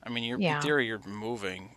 [0.04, 0.56] I mean, you're Yeah.
[0.56, 1.76] in theory you're moving.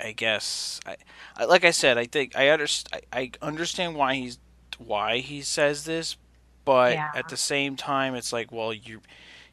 [0.00, 0.80] I guess.
[0.86, 0.96] I,
[1.36, 3.02] I like I said, I think I understand.
[3.12, 4.38] I, I understand why he's
[4.78, 6.16] why he says this,
[6.64, 7.10] but Yeah.
[7.14, 9.00] at the same time, it's like, well, you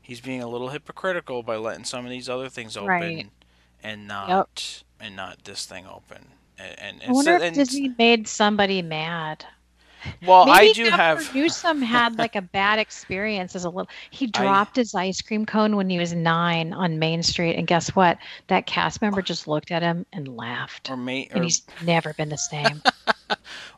[0.05, 3.29] he's being a little hypocritical by letting some of these other things open Right.
[3.83, 6.27] and not and not this thing open.
[6.57, 9.45] And, and, I wonder and, if Disney made somebody mad.
[10.25, 11.33] Well, Maybe I do have.
[11.35, 13.89] Newsom had like a bad experience as a little.
[14.11, 17.67] He I- dropped his ice cream cone when he was nine on Main Street, and
[17.67, 18.17] guess what?
[18.47, 22.13] That cast member just looked at him and laughed, Or, may, or and he's never
[22.13, 22.81] been the same.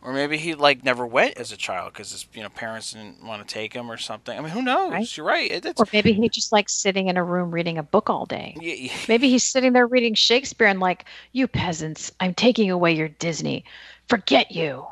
[0.02, 3.24] Or maybe he like never went as a child because his you know parents didn't
[3.26, 4.38] want to take him or something.
[4.38, 4.92] I mean, who knows?
[4.92, 5.18] Right.
[5.18, 5.52] You're right.
[5.52, 8.54] It, or maybe he just like sitting in a room reading a book all day.
[8.58, 12.94] y- y- Maybe he's sitting there reading Shakespeare and like, "You peasants, I'm taking away
[12.94, 13.66] your Disney.
[14.08, 14.86] Forget you.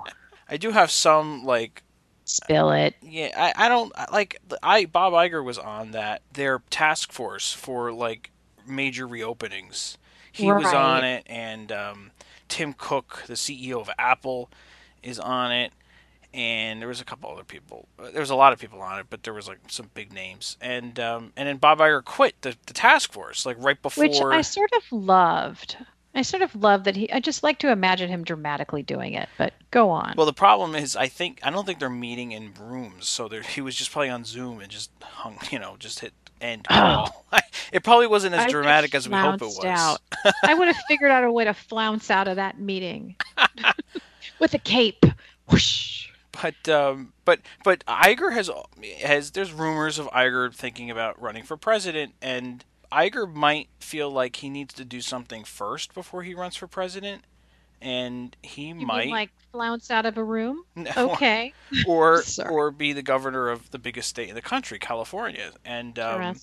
[0.49, 1.83] I do have some like
[2.25, 3.29] Spill it." yeah.
[3.55, 8.31] I, I don't like I Bob Iger was on that their task force for like
[8.67, 9.97] major reopenings.
[10.31, 12.11] He was on it, and um,
[12.49, 14.49] Tim Cook, the CEO of Apple,
[15.01, 15.71] is on it.
[16.33, 17.87] And there was a couple other people.
[17.97, 20.11] Uh, There was a lot of people on it, but there was like some big
[20.11, 20.57] names.
[20.59, 24.03] And um, and then Bob Iger quit the, the task force like right before.
[24.03, 25.77] Which I sort of loved.
[26.15, 27.11] I sort of love that he.
[27.11, 29.27] I just like to imagine him dramatically doing it.
[29.37, 30.13] But go on.
[30.15, 33.61] Well, the problem is, I think I don't think they're meeting in rooms, so he
[33.61, 37.25] was just probably on Zoom and just hung, you know, just hit end call.
[37.71, 39.65] it probably wasn't as I dramatic as we hope it was.
[39.65, 40.01] Out.
[40.43, 43.15] I would have figured out a way to flounce out of that meeting
[44.39, 45.05] with a cape.
[45.49, 46.09] Whoosh.
[46.31, 48.49] But um, but but Iger has
[49.01, 52.63] has there's rumors of Iger thinking about running for president, and
[52.95, 57.23] Iger might feel like he needs to do something first before he runs for president,
[57.81, 60.63] and he You might mean like flounce out of a room?
[60.75, 61.53] No, Okay.
[61.87, 66.35] or or be the governor of the biggest state in the country, California, and um.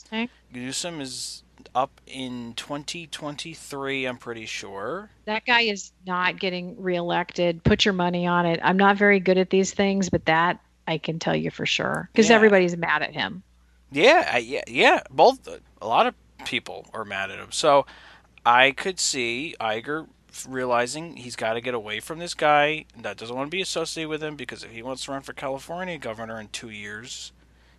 [0.53, 1.43] Newsom is
[1.75, 4.05] up in 2023.
[4.05, 5.11] I'm pretty sure.
[5.25, 7.63] That guy is not getting reelected.
[7.65, 8.61] Put your money on it.
[8.63, 12.09] I'm not very good at these things, but that I can tell you for sure
[12.13, 12.37] because Yeah.
[12.37, 13.43] everybody's mad at him.
[13.91, 15.03] Yeah, I, yeah, yeah.
[15.11, 15.49] Both
[15.81, 17.53] a lot of people are mad at him.
[17.53, 17.87] So
[18.45, 20.07] I could see Iger
[20.49, 24.09] realizing he's got to get away from this guy that doesn't want to be associated
[24.09, 27.33] with him because if he wants to run for California governor in two years,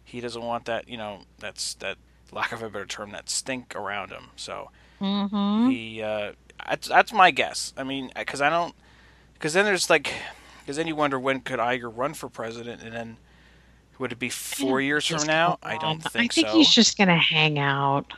[0.04, 0.88] he doesn't want that.
[0.88, 1.98] You know, that's that
[2.32, 4.26] lack of a better term, that stink around him.
[4.36, 4.70] So
[5.02, 5.70] Mm-hmm.
[5.70, 6.32] he uh,
[6.70, 7.74] that's, that's my guess.
[7.76, 8.74] I mean, because I don't,
[9.34, 10.14] because then there's like,
[10.62, 13.18] because then you wonder when could Iger run for president, and then
[14.00, 15.58] would it be four years from now?
[15.62, 16.58] I don't think, I think so.
[16.58, 18.14] he's just gonna hang out.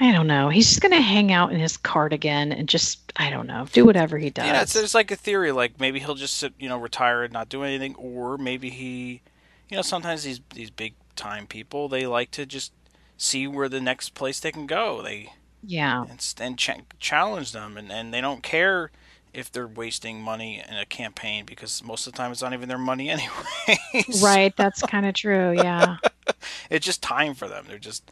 [0.00, 0.48] I don't know.
[0.48, 4.18] He's just gonna hang out in his cardigan and just I don't know, do whatever
[4.18, 4.46] he does.
[4.46, 7.32] Yeah, it's, there's like a theory, like maybe he'll just sit, you know, retire and
[7.32, 9.22] not do anything, or maybe he,
[9.68, 12.72] you know, sometimes these these big time people they like to just
[13.16, 15.02] see where the next place they can go.
[15.02, 15.32] They
[15.64, 16.04] yeah.
[16.08, 18.90] and, and ch- challenge them, and, and they don't care
[19.34, 22.68] if they're wasting money in a campaign because most of the time it's not even
[22.68, 24.04] their money anyway.
[24.22, 25.52] Right, that's kind of true.
[25.52, 25.96] Yeah.
[26.70, 27.64] it's just time for them.
[27.68, 28.10] They're just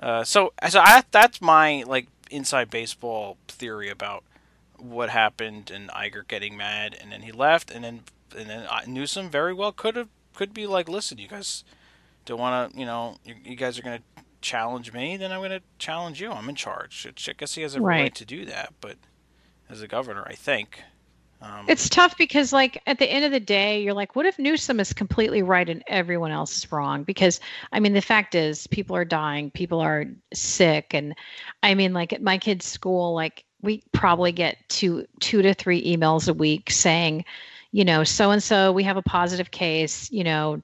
[0.00, 4.24] uh, so so I, that's my like inside baseball theory about
[4.76, 8.02] what happened and Iger getting mad and then he left and then
[8.36, 11.64] and then Newsom very well could have could be like listen you guys
[12.24, 15.40] don't want to you know you, you guys are going to challenge me then I'm
[15.40, 18.02] going to challenge you I'm in charge I guess he has a right.
[18.02, 18.14] Right.
[18.14, 18.96] to do that but
[19.68, 20.82] as a governor I think
[21.40, 24.38] um, It's tough because, like, at the end of the day, you're like, what if
[24.38, 27.04] Newsom is completely right and everyone else is wrong?
[27.04, 27.40] Because,
[27.72, 30.94] I mean, the fact is, people are dying, people are sick.
[30.94, 31.14] And
[31.62, 35.84] I mean, like, at my kid's school, like, we probably get two, two to three
[35.84, 37.24] emails a week saying,
[37.72, 40.60] you know, so and so, we have a positive case, you know,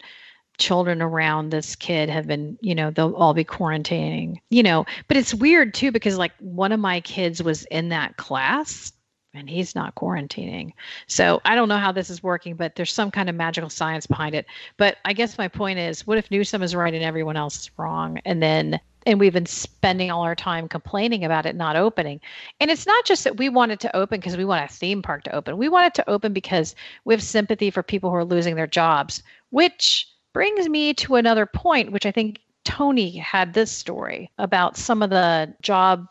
[0.59, 5.17] children around this kid have been, you know, they'll all be quarantining, you know, but
[5.17, 8.93] it's weird too because, like, one of my kids was in that class
[9.35, 10.73] and he's not quarantining.
[11.07, 14.07] So I don't know how this is working, but there's some kind of magical science
[14.07, 14.47] behind it.
[14.77, 17.71] But I guess my point is, what if Newsom is right and everyone else is
[17.77, 18.21] wrong?
[18.25, 22.21] And then and we've been spending all our time complaining about it not opening.
[22.61, 25.03] And it's not just that we want it to open because we want a theme
[25.03, 25.59] park to open.
[25.59, 28.67] We want it to open because we have sympathy for people who are losing their
[28.67, 34.77] jobs, which brings me to another point, which I think Tony had this story about
[34.77, 36.07] some of the job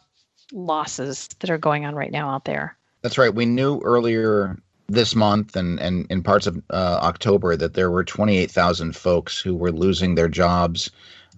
[0.52, 2.78] losses that are going on right now out there.
[3.04, 3.36] That's right.
[3.36, 8.04] We knew earlier this month and, and in parts of uh, October that there were
[8.04, 10.90] 28,000 folks who were losing their jobs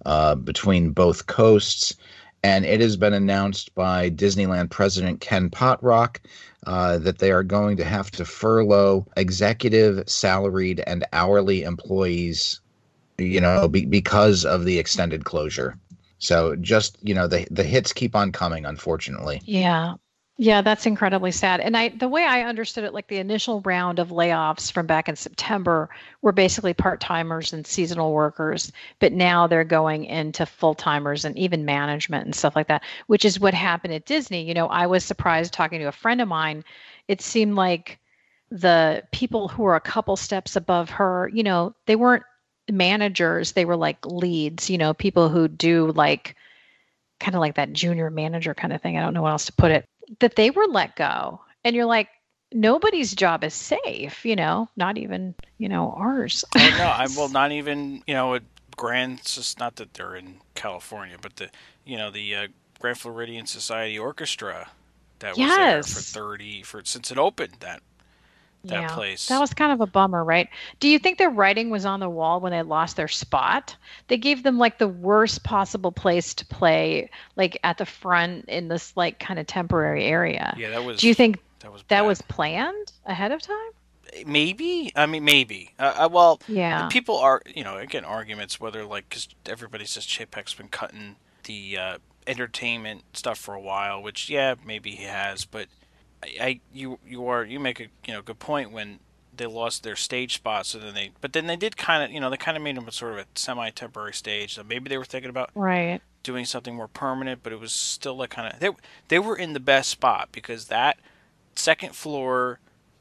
[0.04, 1.94] uh, between both coasts.
[2.44, 6.18] And it has been announced by Disneyland President Ken Potrock
[6.66, 12.60] uh, that they are going to have to furlough executive, salaried, and hourly employees,
[13.18, 15.76] you know, be, because of the extended closure.
[16.18, 19.40] So just, you know, the, the hits keep on coming, unfortunately.
[19.44, 19.94] Yeah.
[20.38, 21.60] Yeah, that's incredibly sad.
[21.60, 25.08] And I the way I understood it, like the initial round of layoffs from back
[25.08, 25.88] in September
[26.20, 32.26] were basically part-timers and seasonal workers, but now they're going into full-timers and even management
[32.26, 34.42] and stuff like that, which is what happened at Disney.
[34.42, 36.64] You know, I was surprised talking to a friend of mine.
[37.08, 37.98] It seemed like
[38.50, 42.24] the people who were a couple steps above her, you know, they weren't
[42.70, 46.36] managers, they were like leads, you know, people who do like
[47.20, 48.98] kind of like that junior manager kind of thing.
[48.98, 49.88] I don't know what else to put it
[50.20, 52.08] that they were let go and you're like
[52.52, 57.52] nobody's job is safe you know not even you know ours no i well not
[57.52, 58.38] even you know
[58.76, 61.48] grand just not that they're in california but the
[61.84, 62.46] you know the uh,
[62.80, 64.68] grand floridian society orchestra
[65.18, 65.56] that was Yes.
[65.56, 67.82] there for 30 for since it opened that
[68.68, 68.94] that yeah.
[68.94, 69.28] place.
[69.28, 70.48] That was kind of a bummer right?
[70.80, 73.76] Do you think their writing was on the wall when they lost their spot?
[74.08, 78.68] They gave them like the worst possible place to play like at the front in
[78.68, 80.54] this like kind of temporary area.
[80.56, 82.06] Yeah that was do you think that was that bad.
[82.06, 83.56] was planned ahead of time?
[84.26, 84.92] Maybe?
[84.94, 85.72] I mean maybe.
[85.78, 86.88] Uh, uh, well yeah.
[86.88, 91.78] people are you know again arguments whether like because everybody says chapek's been cutting the
[91.78, 95.68] uh, entertainment stuff for a while which yeah maybe he has but
[96.40, 99.00] I, you you are you make a you know good point when
[99.36, 102.20] they lost their stage spot so then they but then they did kind of you
[102.20, 104.88] know they kind of made them a sort of a semi temporary stage so maybe
[104.88, 106.00] they were thinking about right.
[106.22, 108.70] doing something more permanent but it was still like kind of they
[109.08, 110.98] they were in the best spot because that
[111.54, 112.60] second floor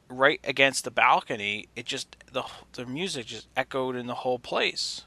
[0.09, 5.05] right against the balcony it just the the music just echoed in the whole place.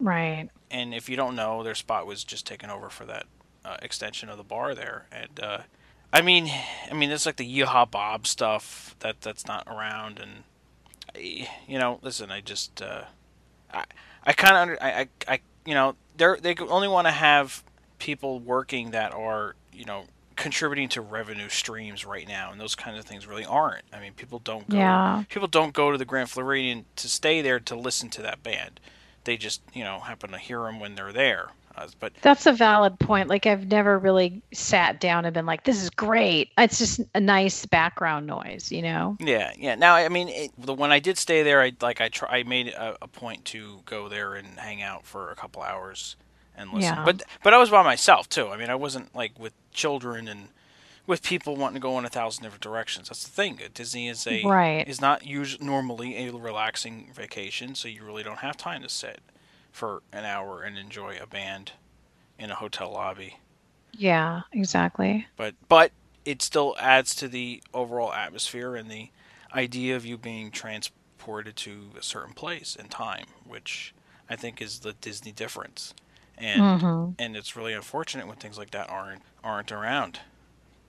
[0.00, 0.48] Right.
[0.70, 3.26] And if you don't know their spot was just taken over for that
[3.64, 5.58] uh, extension of the bar there and uh,
[6.12, 6.50] I mean
[6.90, 10.44] I mean it's like the Yeehaw Bob stuff that that's not around and
[11.16, 13.04] I- you know listen I just uh,
[13.72, 13.84] I
[14.24, 17.62] I kind of under I, I I you know they're they only want to have
[17.98, 20.04] people working that are you know
[20.36, 23.84] contributing to revenue streams right now, and those kinds of things really aren't.
[23.92, 24.76] I mean, people don't go.
[24.78, 25.24] Yeah.
[25.28, 28.80] People don't go to the Grand Floridian to stay there to listen to that band.
[29.24, 31.50] They just you know happen to hear them when they're there.
[31.98, 33.28] But That's a valid point.
[33.28, 37.20] Like I've never really sat down and been like, "This is great." It's just a
[37.20, 39.16] nice background noise, you know.
[39.20, 39.74] Yeah, yeah.
[39.74, 42.42] Now, I mean, it, the when I did stay there, I like I try, I
[42.42, 46.16] made a, a point to go there and hang out for a couple hours
[46.56, 46.94] and listen.
[46.94, 47.04] Yeah.
[47.04, 48.48] But but I was by myself too.
[48.48, 50.48] I mean, I wasn't like with children and
[51.06, 53.08] with people wanting to go in a thousand different directions.
[53.08, 53.58] That's the thing.
[53.74, 54.86] Disney is a Right.
[54.86, 59.20] is not usually normally a relaxing vacation, so you really don't have time to sit
[59.72, 61.72] for an hour and enjoy a band
[62.38, 63.38] in a hotel lobby
[63.92, 65.26] Yeah, exactly.
[65.36, 65.92] but but
[66.24, 69.10] it still adds to the overall atmosphere and the
[69.54, 73.94] idea of you being transported to a certain place in time, which
[74.30, 75.94] I think is the Disney difference.
[76.38, 77.16] And Mhm.
[77.18, 80.20] and it's really unfortunate when things like that aren't aren't around.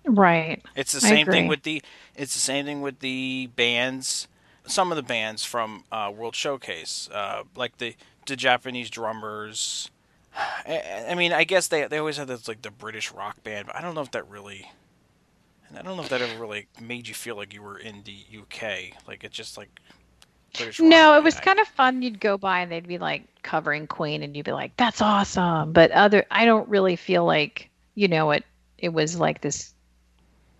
[0.05, 0.61] Right.
[0.75, 1.81] It's the same thing with the
[2.15, 4.27] it's the same thing with the bands.
[4.65, 7.95] Some of the bands from uh, World Showcase, uh, like the
[8.26, 9.89] the Japanese drummers.
[10.36, 13.67] I, I mean, I guess they they always had this like the British rock band,
[13.67, 14.71] but I don't know if that really.
[15.69, 18.03] And I don't know if that ever really made you feel like you were in
[18.03, 19.07] the UK.
[19.07, 19.69] Like it's just like.
[20.55, 22.03] British No, it was kind of fun.
[22.03, 25.74] You'd go by and they'd be like covering Queen, and you'd be like, "That's awesome."
[25.74, 28.45] But other, I don't really feel like you know it.
[28.78, 29.74] It was like this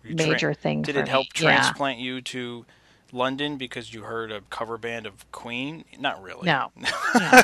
[0.04, 0.82] tra- major thing.
[0.82, 1.44] Did it help me.
[1.44, 1.60] Yeah.
[1.60, 2.66] transplant you to
[3.14, 5.84] London because you heard a cover band of Queen?
[5.98, 6.46] Not really.
[6.46, 6.70] No.
[7.14, 7.42] Yeah.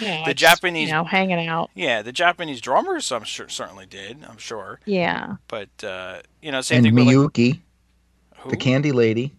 [0.00, 1.70] Yeah, The just, Japanese- you know, hanging out.
[1.74, 4.18] Yeah, the Japanese drummers, I'm sure, certainly did.
[4.28, 5.36] I'm sure, Yeah.
[5.48, 7.60] but uh, you know, same and thing with like, Miyuki,
[8.38, 8.50] who?
[8.50, 9.32] the candy lady.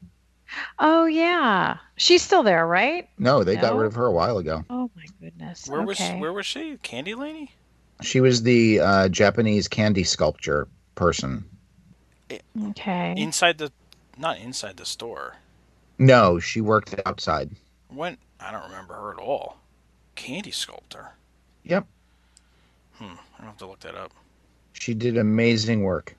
[0.80, 3.10] Oh yeah, she's still there, right?
[3.18, 4.64] No, they got rid of her a while ago.
[4.70, 5.68] Oh my goodness.
[5.68, 6.78] Where was where was she?
[6.84, 7.52] Candy lady?
[8.02, 11.44] She was the uh, Japanese candy sculpture person.
[12.70, 13.14] Okay.
[13.18, 13.72] Inside the,
[14.18, 15.36] not inside the store.
[15.98, 17.52] No, she worked outside.
[17.90, 19.58] When I don't remember her at all.
[20.16, 21.14] Candy sculptor.
[21.64, 21.86] Yep.
[22.96, 23.14] Hmm.
[23.40, 24.12] I have to look that up.
[24.74, 26.16] She did amazing work.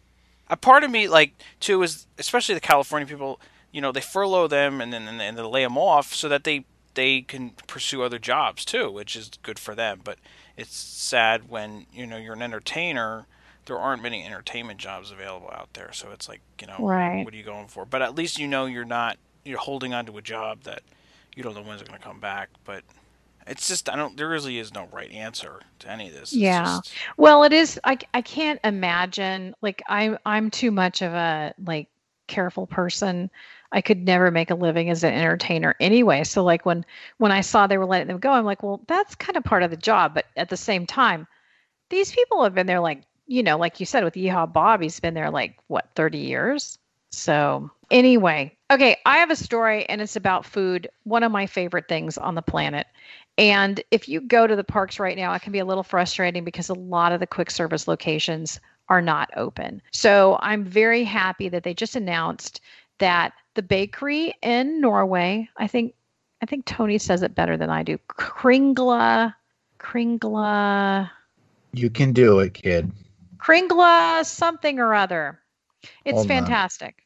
[0.48, 3.40] a part of me like too is especially the California people.
[3.72, 6.44] You know, they furlough them and then and, and they lay them off so that
[6.44, 6.64] they
[6.94, 10.00] they can pursue other jobs too, which is good for them.
[10.04, 10.18] But
[10.56, 13.26] it's sad when you know you're an entertainer.
[13.66, 17.24] There aren't many entertainment jobs available out there, so it's like you know, Right.
[17.24, 17.84] what are you going for?
[17.84, 20.82] But at least you know you're not you're holding on to a job that
[21.36, 22.48] you don't know when's going to come back.
[22.64, 22.82] But
[23.46, 24.16] it's just I don't.
[24.16, 26.32] There really is no right answer to any of this.
[26.32, 26.64] It's Yeah.
[26.64, 27.78] just- Well, it is.
[27.84, 29.54] I I can't imagine.
[29.62, 31.88] Like I'm I'm too much of a like
[32.26, 33.30] careful person.
[33.72, 36.22] I could never make a living as an entertainer anyway.
[36.24, 36.86] So like when
[37.18, 39.62] when I saw they were letting them go, I'm like, well, that's kind of part
[39.62, 40.14] of the job.
[40.14, 41.26] But at the same time,
[41.90, 45.00] these people have been there like you know, like you said with Yeehaw Bob, he's
[45.00, 46.78] been there like what 30 years.
[47.14, 50.88] So anyway, okay, I have a story and it's about food.
[51.04, 52.86] One of my favorite things on the planet.
[53.36, 56.44] And if you go to the parks right now, it can be a little frustrating
[56.44, 59.82] because a lot of the quick service locations are not open.
[59.92, 62.60] So I'm very happy that they just announced
[62.98, 65.94] that the bakery in Norway, I think
[66.42, 67.98] I think Tony says it better than I do.
[68.08, 69.34] Kringla
[69.78, 71.10] Kringla
[71.72, 72.92] You can do it, kid.
[73.38, 75.40] Kringla something or other.
[76.04, 77.03] It's Hold fantastic.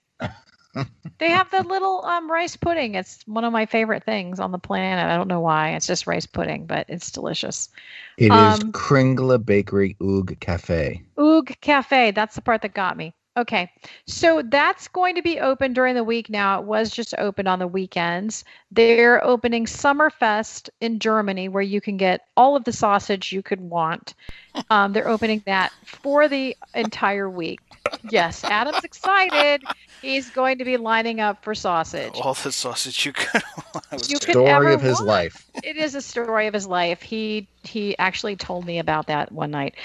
[1.18, 2.94] they have the little um, rice pudding.
[2.94, 5.04] It's one of my favorite things on the planet.
[5.06, 5.70] I don't know why.
[5.74, 7.68] It's just rice pudding, but it's delicious.
[8.18, 11.02] It is Um, Kringla Bakery Oog Cafe.
[11.18, 12.12] Oog Cafe.
[12.12, 13.14] That's the part that got me.
[13.38, 13.70] Okay.
[14.06, 16.58] So that's going to be open during the week now.
[16.58, 18.44] It was just open on the weekends.
[18.72, 23.60] They're opening Sommerfest in Germany, where you can get all of the sausage you could
[23.60, 24.14] want.
[24.70, 27.60] Um, they're opening that for the entire week.
[28.10, 29.62] Yes, Adam's excited.
[30.02, 32.14] He's going to be lining up for sausage.
[32.16, 33.42] all the sausage you could.
[34.08, 35.06] You could Story of his want.
[35.06, 35.46] life.
[35.62, 37.00] it is a story of his life.
[37.02, 39.76] He he actually told me about that one night.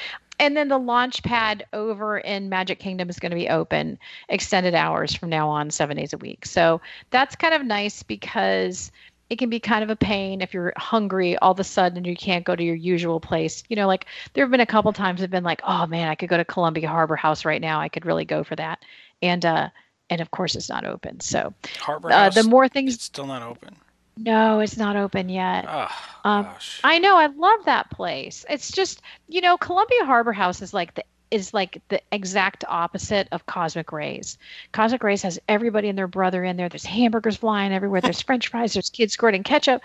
[0.43, 4.75] And then the launch pad over in Magic Kingdom is going to be open extended
[4.75, 6.45] hours from now on, seven days a week.
[6.45, 6.81] So
[7.11, 8.91] that's kind of nice because
[9.29, 12.05] it can be kind of a pain if you're hungry all of a sudden and
[12.05, 13.63] you can't go to your usual place.
[13.69, 16.15] You know, like there have been a couple times I've been like, oh man, I
[16.15, 17.79] could go to Columbia Harbor House right now.
[17.79, 18.83] I could really go for that.
[19.21, 19.69] And uh
[20.09, 21.21] and of course it's not open.
[21.21, 22.35] So Harbor uh, House.
[22.35, 23.77] the more things it's still not open.
[24.17, 25.65] No, it's not open yet.
[25.67, 25.87] Oh
[26.23, 26.79] Um, gosh.
[26.83, 28.45] I know, I love that place.
[28.49, 33.27] It's just, you know, Columbia Harbor House is like the is like the exact opposite
[33.31, 34.37] of Cosmic Ray's.
[34.71, 36.69] Cosmic Ray's has everybody and their brother in there.
[36.69, 38.01] There's hamburgers flying everywhere.
[38.01, 38.73] There's French fries.
[38.73, 39.81] There's kids squirting ketchup.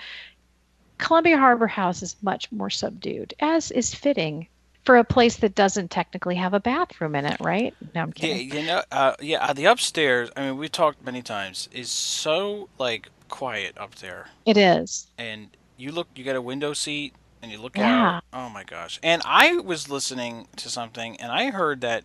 [0.98, 4.46] Columbia Harbor House is much more subdued, as is fitting
[4.84, 7.74] for a place that doesn't technically have a bathroom in it, right?
[7.94, 8.48] No, I'm kidding.
[8.48, 10.30] Yeah, you know, uh, yeah, the upstairs.
[10.36, 11.68] I mean, we've talked many times.
[11.72, 15.10] Is so like quiet up there, It is.
[15.18, 16.08] and you look.
[16.14, 18.20] You got a window seat, and you look Yeah.
[18.20, 18.22] out.
[18.32, 18.98] Oh my gosh!
[19.02, 22.04] And I was listening to something, and I heard that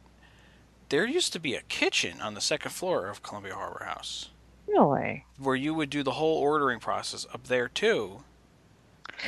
[0.89, 4.30] there used to be a kitchen on the second floor of Columbia Harbor House,
[4.67, 5.28] Really?
[5.38, 8.24] where you would do the whole ordering process up there too,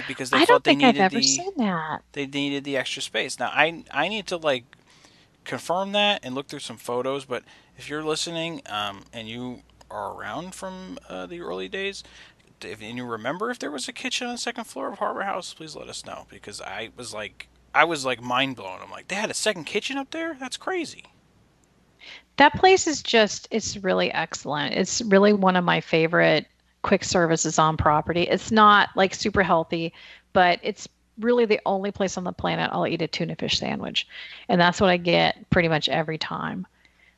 [0.05, 2.03] because they I thought don't they think I've needed ever the seen that.
[2.13, 3.39] they needed the extra space.
[3.39, 4.65] Now I I need to like
[5.45, 7.25] confirm that and look through some photos.
[7.25, 7.43] But
[7.77, 9.61] if you're listening um, and you
[9.95, 12.03] are around from uh, the early days,
[12.61, 15.23] if and you remember if there was a kitchen on the second floor of Harbor
[15.23, 18.79] House, please let us know because I was like I was like mind blown.
[18.81, 20.35] I'm like they had a second kitchen up there.
[20.39, 21.05] That's crazy.
[22.37, 24.73] That place is just, it's really excellent.
[24.73, 26.45] It's really one of my favorite
[26.81, 28.23] quick services on property.
[28.23, 29.93] It's not like super healthy,
[30.33, 30.87] but it's
[31.19, 34.07] really the only place on the planet I'll eat a tuna fish sandwich.
[34.49, 36.67] And that's what I get pretty much every time.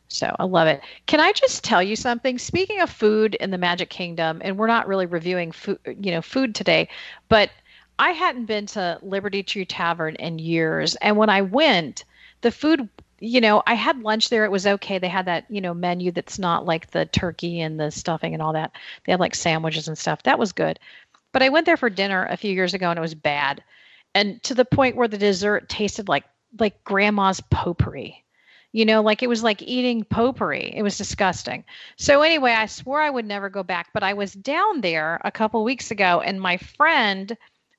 [0.09, 0.81] So I love it.
[1.05, 2.37] Can I just tell you something?
[2.37, 6.21] Speaking of food in the Magic Kingdom, and we're not really reviewing food, you know,
[6.21, 6.87] food today,
[7.29, 7.49] but
[7.99, 12.05] I hadn't been to Liberty Tree Tavern in years, and when I went,
[12.41, 12.87] the food,
[13.19, 14.45] you know, I had lunch there.
[14.45, 14.99] It was okay.
[14.99, 18.43] They had that, you know, menu that's not like the turkey and the stuffing and
[18.43, 18.71] all that.
[19.05, 20.23] They had like sandwiches and stuff.
[20.23, 20.79] That was good.
[21.31, 23.63] But I went there for dinner a few years ago and it was bad.
[24.13, 26.25] And to the point where the dessert tasted like
[26.59, 28.23] like grandma's potpourri.
[28.77, 30.71] You know, like it was like eating potpourri.
[30.75, 31.63] It was disgusting.
[31.95, 35.31] So anyway, I swore I would never go back, but I was down there a
[35.31, 37.35] couple weeks ago and my friend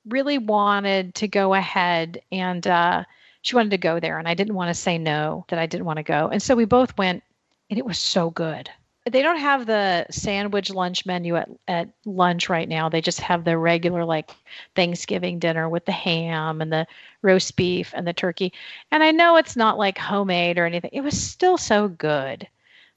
[0.09, 3.05] really wanted to go ahead and uh
[3.41, 5.85] she wanted to go there and I didn't want to say no that I didn't
[5.85, 6.27] want to go.
[6.27, 7.23] And so we both went
[7.69, 8.69] and it was so good.
[9.09, 12.89] They don't have the sandwich lunch menu at, at lunch right now.
[12.89, 14.31] They just have the regular like
[14.75, 16.87] Thanksgiving dinner with the ham and the
[17.21, 18.53] roast beef and the turkey.
[18.91, 20.91] And I know it's not like homemade or anything.
[20.93, 22.47] It was still so good.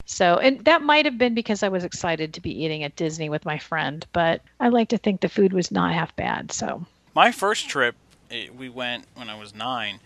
[0.05, 3.29] So, and that might have been because I was excited to be eating at Disney
[3.29, 6.51] with my friend, but I like to think the food was not half bad.
[6.51, 6.85] So,
[7.15, 7.95] My first trip,
[8.29, 9.99] it, we went when I was nine.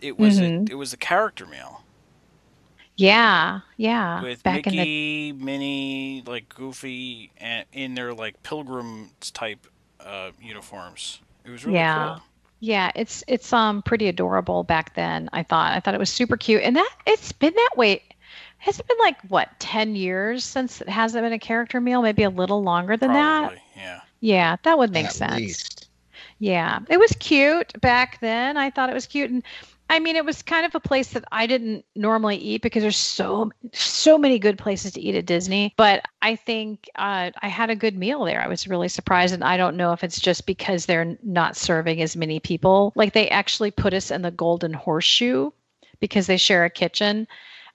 [0.00, 0.68] It was Mhm.
[0.68, 1.82] a, it was a character meal
[3.00, 4.22] yeah, yeah.
[4.22, 9.66] with Back in the Mickey, Minnie, like Goofy, and in their like pilgrim type
[10.00, 11.20] uh, uniforms.
[11.44, 12.14] It was really Yeah.
[12.16, 12.22] cool.
[12.62, 15.30] Yeah, it's it's um pretty adorable back then.
[15.32, 18.02] I thought I thought it was super cute, and that it's been that way.
[18.58, 22.02] Has it been like what ten years since it hasn't been a character meal?
[22.02, 23.40] Maybe a little longer than that.
[23.40, 24.00] Probably, yeah.
[24.20, 25.36] Yeah, that would make At sense.
[25.36, 25.88] least.
[26.38, 28.58] Yeah, it was cute back then.
[28.58, 29.42] I thought it was cute, and
[29.90, 32.96] I mean, it was kind of a place that I didn't normally eat because there's
[32.96, 35.74] so so many good places to eat at Disney.
[35.76, 38.40] But I think uh, I had a good meal there.
[38.40, 42.00] I was really surprised, and I don't know if it's just because they're not serving
[42.02, 42.92] as many people.
[42.94, 45.50] Like they actually put us in the Golden Horseshoe
[45.98, 47.26] because they share a kitchen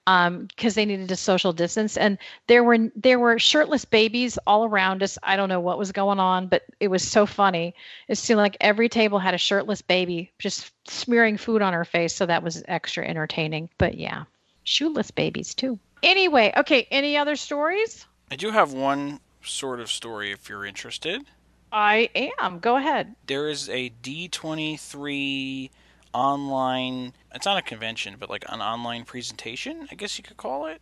[0.06, 1.96] um because they needed to social distance.
[1.96, 5.18] And there were there were shirtless babies all around us.
[5.22, 7.74] I don't know what was going on but it was so funny.
[8.08, 12.14] It seemed like every table had a shirtless baby just smearing food on her face.
[12.14, 14.24] So that was extra entertaining but yeah
[14.64, 15.78] shoeless babies too.
[16.02, 18.06] Anyway okay any other stories?
[18.30, 21.24] I do have one sort of story if you're interested.
[21.72, 22.58] i am.
[22.58, 23.14] Go ahead.
[23.26, 25.70] There is a D23
[26.16, 30.66] online, it's not a convention, but like an online presentation, I guess you could call
[30.66, 30.80] it.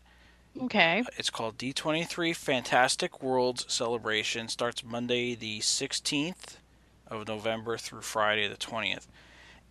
[0.62, 4.46] okay It's called D23 Fantastic Worlds Celebration.
[4.46, 6.58] Starts Monday the 16th
[7.08, 9.06] of November through Friday the 20th.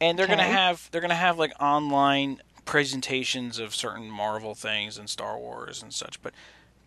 [0.01, 4.55] And they're going to have they're going to have like online presentations of certain Marvel
[4.55, 6.33] things and Star Wars and such, but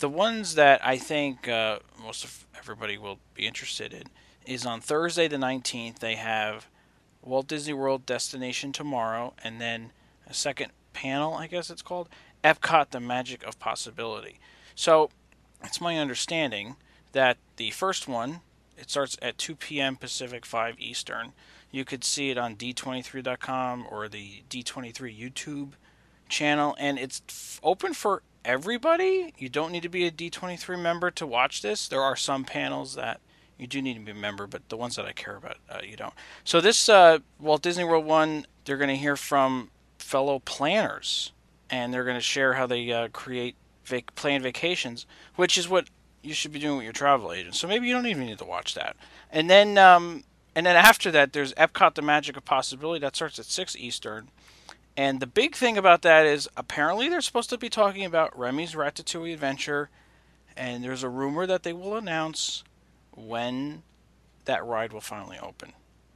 [0.00, 4.04] the ones that I think uh, most of everybody will be interested in
[4.44, 6.66] is on Thursday the 19th they have
[7.26, 9.90] Walt Disney World Destination Tomorrow and then
[10.26, 12.08] a second panel, I guess it's called,
[12.42, 14.38] Epcot the Magic of Possibility.
[14.74, 15.10] So,
[15.62, 16.76] it's my understanding
[17.12, 18.40] that the first one,
[18.78, 19.96] it starts at 2 p.m.
[19.96, 21.32] Pacific, 5 Eastern.
[21.70, 25.72] You could see it on d23.com or the D23 YouTube
[26.28, 29.34] channel, and it's f- open for everybody.
[29.38, 31.88] You don't need to be a D23 member to watch this.
[31.88, 33.20] There are some panels that
[33.58, 35.78] you do need to be a member, but the ones that I care about, uh,
[35.82, 36.14] you don't.
[36.44, 41.32] So this uh, Walt Disney World one, they're going to hear from fellow planners,
[41.70, 45.88] and they're going to share how they uh, create vac- plan vacations, which is what
[46.22, 47.54] you should be doing with your travel agent.
[47.54, 48.96] So maybe you don't even need to watch that.
[49.30, 53.38] And then, um, and then after that, there's Epcot: The Magic of Possibility that starts
[53.38, 54.28] at six Eastern.
[54.98, 58.72] And the big thing about that is apparently they're supposed to be talking about Remy's
[58.72, 59.90] Ratatouille Adventure,
[60.56, 62.64] and there's a rumor that they will announce
[63.16, 63.82] when
[64.44, 65.72] that ride will finally open.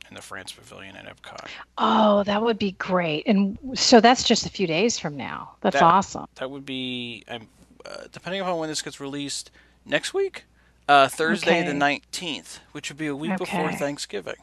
[0.08, 1.46] in the France Pavilion at Epcot.
[1.78, 3.22] Oh, that would be great.
[3.28, 5.52] And so that's just a few days from now.
[5.60, 6.26] That's That- awesome.
[6.34, 7.46] That would be, um,
[7.86, 9.52] uh, depending upon when this gets released,
[9.84, 10.46] next week,
[10.88, 14.34] uh, Thursday the nineteenth, which would be a week before Thanksgiving.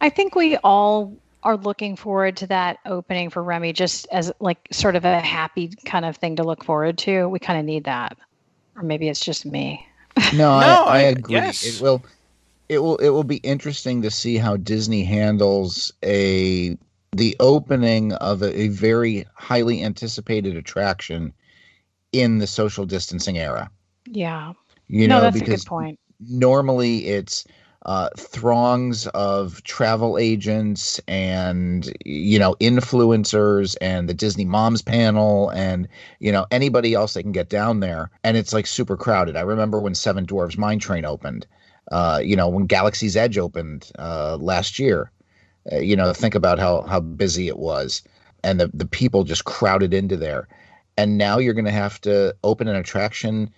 [0.00, 4.68] I think we all are looking forward to that opening for Remy just as like
[4.70, 7.28] sort of a happy kind of thing to look forward to.
[7.28, 8.16] We kind of need that.
[8.76, 9.84] Or maybe it's just me.
[10.30, 11.34] No, I, No, I I- agree.
[11.34, 11.62] yes.
[11.62, 12.04] It will
[12.68, 16.76] it will it will be interesting to see how Disney handles a
[17.12, 21.32] the opening of a, a very highly anticipated attraction
[22.12, 23.70] in the social distancing era.
[24.06, 24.52] Yeah.
[24.88, 25.98] You no, know, that's a because good point.
[26.20, 27.44] normally it's
[27.86, 35.86] uh, throngs of travel agents and you know influencers and the Disney Moms panel and
[36.18, 39.36] you know anybody else that can get down there and it's like super crowded.
[39.36, 41.46] I remember when Seven Dwarfs Mine Train opened,
[41.92, 45.12] uh, you know when Galaxy's Edge opened uh, last year.
[45.72, 48.02] Uh, you know, think about how how busy it was,
[48.42, 50.48] and the the people just crowded into there.
[50.98, 53.50] And now you're going to have to open an attraction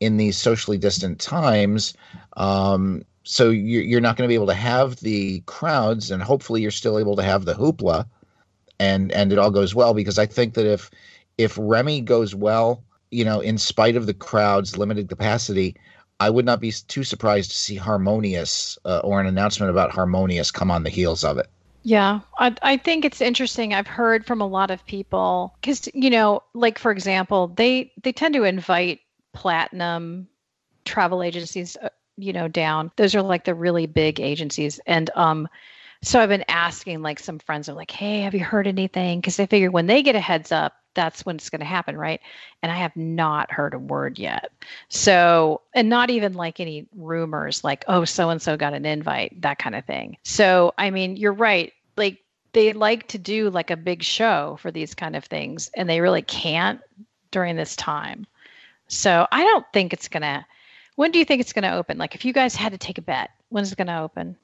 [0.00, 1.94] in these socially distant times.
[2.36, 6.62] Um, so you're, you're not going to be able to have the crowds, and hopefully
[6.62, 8.06] you're still able to have the hoopla,
[8.78, 9.94] and and it all goes well.
[9.94, 10.90] Because I think that if
[11.36, 15.74] if Remy goes well, you know, in spite of the crowds, limited capacity,
[16.20, 20.52] I would not be too surprised to see Harmonious uh, or an announcement about Harmonious
[20.52, 21.48] come on the heels of it.
[21.82, 23.74] Yeah, I, I think it's interesting.
[23.74, 28.12] I've heard from a lot of people because you know, like for example, they they
[28.12, 29.00] tend to invite
[29.32, 30.28] platinum
[30.84, 32.90] travel agencies, uh, you know, down.
[32.96, 35.48] Those are like the really big agencies, and um,
[36.02, 39.36] so I've been asking like some friends are like, "Hey, have you heard anything?" Because
[39.36, 42.20] they figure when they get a heads up, that's when it's going to happen, right?
[42.62, 44.50] And I have not heard a word yet.
[44.88, 49.40] So, and not even like any rumors like, oh, so and so got an invite,
[49.42, 50.16] that kind of thing.
[50.24, 51.72] So, I mean, you're right.
[51.96, 52.18] Like,
[52.52, 56.00] they like to do like a big show for these kind of things, and they
[56.00, 56.80] really can't
[57.30, 58.26] during this time.
[58.88, 60.44] So, I don't think it's going to.
[60.96, 61.98] When do you think it's going to open?
[61.98, 64.36] Like, if you guys had to take a bet, when's it going to open?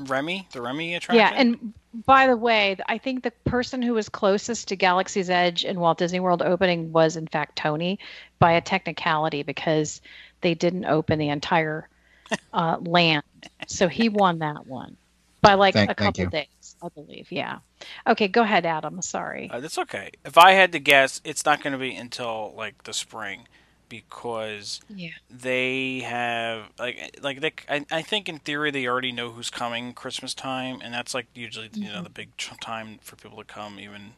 [0.00, 1.16] Remy, the Remy attraction.
[1.20, 1.72] Yeah, and
[2.06, 5.98] by the way, I think the person who was closest to Galaxy's Edge and Walt
[5.98, 8.00] Disney World opening was in fact Tony
[8.38, 10.00] by a technicality because
[10.40, 11.88] they didn't open the entire
[12.52, 13.22] uh, land.
[13.68, 14.96] So he won that one
[15.42, 16.30] by like Thank- a couple you.
[16.30, 17.30] days, I believe.
[17.30, 17.58] Yeah.
[18.06, 19.00] Okay, go ahead, Adam.
[19.00, 19.48] Sorry.
[19.52, 20.10] Uh, that's okay.
[20.24, 23.46] If I had to guess, it's not going to be until like the spring,
[23.88, 25.10] because Yeah.
[25.30, 27.52] they have like like they.
[27.68, 31.26] I, I think in theory they already know who's coming Christmas time, and that's like
[31.34, 34.12] usually you know the big time for people to come, even even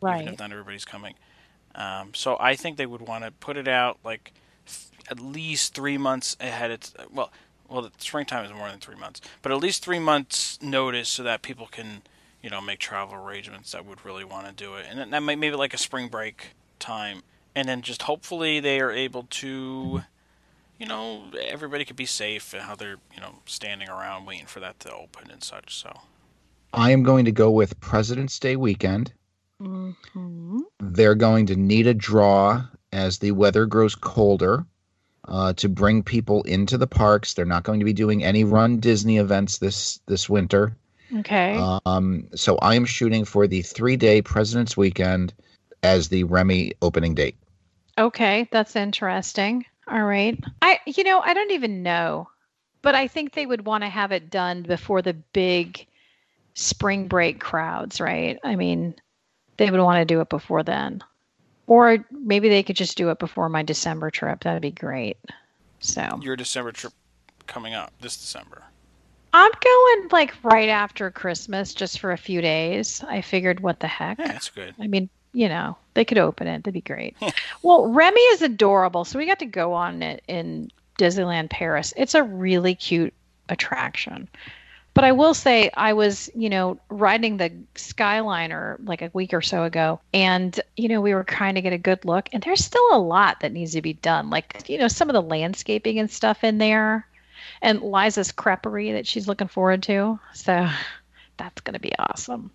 [0.00, 0.28] Right.
[0.28, 1.14] if not everybody's coming.
[1.74, 4.32] Um, so I think they would want to put it out like
[4.66, 6.70] th- at least three months ahead.
[6.70, 7.30] Of t- well,
[7.68, 11.22] well, the springtime is more than three months, but at least three months notice so
[11.24, 12.02] that people can,
[12.42, 15.22] you know, make travel arrangements that would really want to do it, and then that
[15.22, 17.22] might maybe like a spring break time,
[17.56, 20.02] and then just hopefully they are able to,
[20.78, 24.60] you know, everybody could be safe and how they're you know standing around waiting for
[24.60, 25.74] that to open and such.
[25.74, 25.92] So
[26.72, 29.12] I am going to go with President's Day weekend.
[29.58, 34.66] hmm They're going to need a draw as the weather grows colder
[35.26, 37.34] uh, to bring people into the parks.
[37.34, 40.76] They're not going to be doing any Run Disney events this this winter.
[41.20, 41.56] Okay.
[41.86, 45.32] Um, so I am shooting for the three day President's Weekend
[45.82, 47.36] as the Remy opening date.
[47.98, 49.64] Okay, that's interesting.
[49.88, 50.38] All right.
[50.62, 52.28] I you know, I don't even know.
[52.82, 55.86] But I think they would want to have it done before the big
[56.54, 58.38] spring break crowds, right?
[58.44, 58.94] I mean,
[59.56, 61.02] they would want to do it before then.
[61.66, 64.44] Or maybe they could just do it before my December trip.
[64.44, 65.16] That'd be great.
[65.80, 66.92] So, your December trip
[67.46, 68.62] coming up this December.
[69.32, 73.02] I'm going like right after Christmas just for a few days.
[73.06, 74.18] I figured what the heck.
[74.18, 74.74] Yeah, that's good.
[74.80, 76.62] I mean, you know, they could open it.
[76.62, 77.16] That'd be great.
[77.62, 79.04] well, Remy is adorable.
[79.04, 81.92] So we got to go on it in Disneyland Paris.
[81.96, 83.14] It's a really cute
[83.48, 84.28] attraction.
[84.94, 89.42] But I will say, I was, you know, riding the Skyliner like a week or
[89.42, 92.64] so ago, and, you know, we were trying to get a good look, and there's
[92.64, 94.30] still a lot that needs to be done.
[94.30, 97.06] Like, you know, some of the landscaping and stuff in there,
[97.60, 100.18] and Liza's creperie that she's looking forward to.
[100.32, 100.66] So
[101.36, 102.50] that's going to be awesome.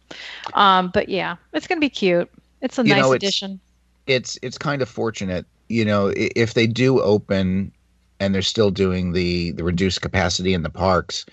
[0.55, 2.27] Um, but yeah, it's going to be cute.
[2.61, 3.59] It's a nice know, it's- addition.
[4.07, 7.71] It's it's kind of fortunate, you know, if they do open
[8.19, 11.25] and they're still doing the the reduced capacity in the parks.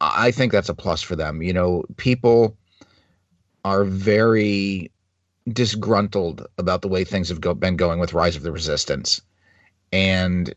[0.00, 1.42] I think that's a plus for them.
[1.42, 2.56] You know, people
[3.64, 4.90] are very
[5.52, 9.20] disgruntled about the way things have go, been going with Rise of the Resistance,
[9.92, 10.54] and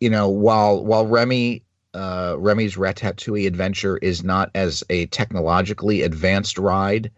[0.00, 1.62] you know, while while Remy
[1.94, 7.10] uh, Remy's Ratatouille Adventure is not as a technologically advanced ride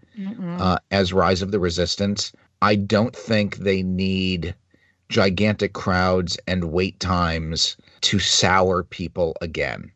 [0.58, 2.32] uh, as Rise of the Resistance.
[2.62, 4.54] I don't think they need
[5.08, 9.92] gigantic crowds and wait times to sour people again.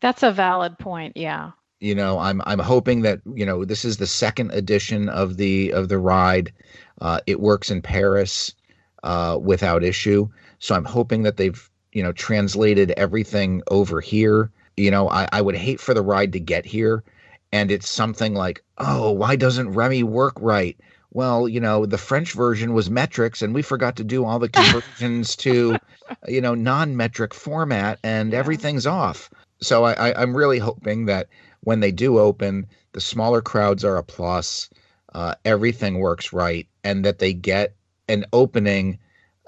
[0.00, 1.16] That's a valid point.
[1.16, 1.50] Yeah.
[1.80, 5.72] You know, I'm I'm hoping that you know this is the second edition of the
[5.72, 6.52] of the ride.
[7.00, 8.54] Uh, it works in Paris
[9.02, 10.28] uh, without issue.
[10.60, 14.50] So I'm hoping that they've you know translated everything over here.
[14.76, 17.04] You know, I, I would hate for the ride to get here,
[17.52, 20.76] and it's something like, oh, why doesn't Remy work right?
[21.12, 24.48] Well, you know, the French version was metrics, and we forgot to do all the
[24.60, 25.78] conversions to,
[26.26, 28.40] you know, non-metric format, and Yeah.
[28.40, 29.30] everything's off.
[29.60, 31.28] So I, I, I'm really hoping that
[31.60, 34.68] when they do open, the smaller crowds are a plus.
[35.14, 37.74] Uh, everything works right, and that they get
[38.08, 38.98] an opening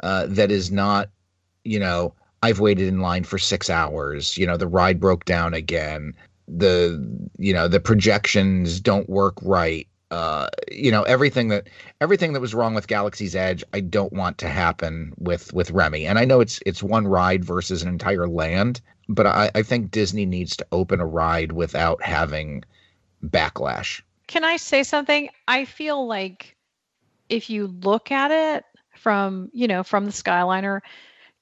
[0.05, 1.11] uh, that is not,
[1.65, 4.37] you know, I've waited in line for six hours.
[4.37, 6.15] You know, the ride broke down again.
[6.49, 7.05] The
[7.39, 9.89] you know the projections don't work right.
[10.13, 11.69] Uh, you know everything that
[12.01, 13.65] everything that was wrong with Galaxy's Edge.
[13.73, 16.07] I don't want to happen with with Remy.
[16.07, 19.91] And I know it's it's one ride versus an entire land, but I, I think
[19.91, 22.65] Disney needs to open a ride without having
[23.25, 24.03] backlash.
[24.27, 25.29] Can I say something?
[25.49, 26.57] I feel like
[27.29, 28.65] if you look at it
[28.97, 30.81] from, you know, from the Skyliner,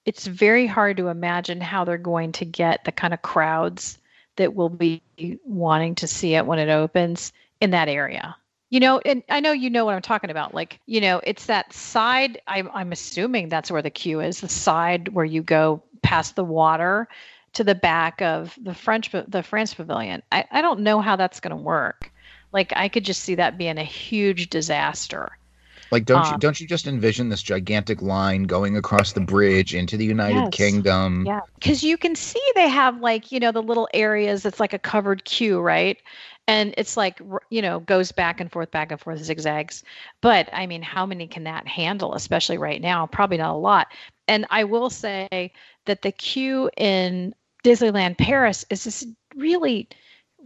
[0.04, 3.98] it's very hard to imagine how they're going to get the kind of crowds
[4.36, 5.02] that will be
[5.44, 8.36] wanting to see it when it opens in that area.
[8.70, 10.52] You know, and I know you know what I'm talking about.
[10.52, 12.40] Like, you know, it's that side.
[12.48, 14.40] I'm, I'm assuming that's where the queue is.
[14.40, 17.08] The side where you go past the water
[17.52, 20.22] to the back of the French, the France Pavilion.
[20.32, 22.10] I, I don't know how that's going to work.
[22.52, 25.38] Like, I could just see that being a huge disaster.
[25.90, 29.74] Like, don't you Um, don't you just envision this gigantic line going across the bridge
[29.74, 30.50] into the United Yes.
[30.50, 31.24] Kingdom?
[31.24, 34.72] Yeah, because you can see they have like you know the little areas that's like
[34.74, 35.98] a covered queue, right?
[36.46, 37.20] And it's like
[37.50, 39.82] you know goes back and forth, back and forth, zigzags.
[40.20, 42.14] But I mean, how many can that handle?
[42.14, 43.88] Especially right now, probably not a lot.
[44.28, 45.52] And I will say
[45.86, 49.06] that the queue in Disneyland Paris is this
[49.36, 49.88] really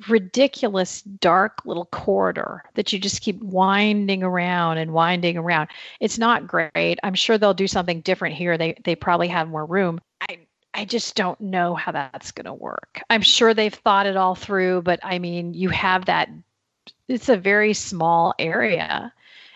[0.09, 5.69] ridiculous dark little corridor that you just keep winding around and winding around.
[6.01, 6.99] It's not great.
[7.03, 8.59] I'm sure they'll do something different here.
[8.59, 10.01] They they probably have more room.
[10.21, 10.39] I
[10.75, 13.03] I just don't know how that's going to work.
[13.11, 16.29] I'm sure they've thought it all through, but I mean, you have that
[17.09, 19.13] it's a very small area.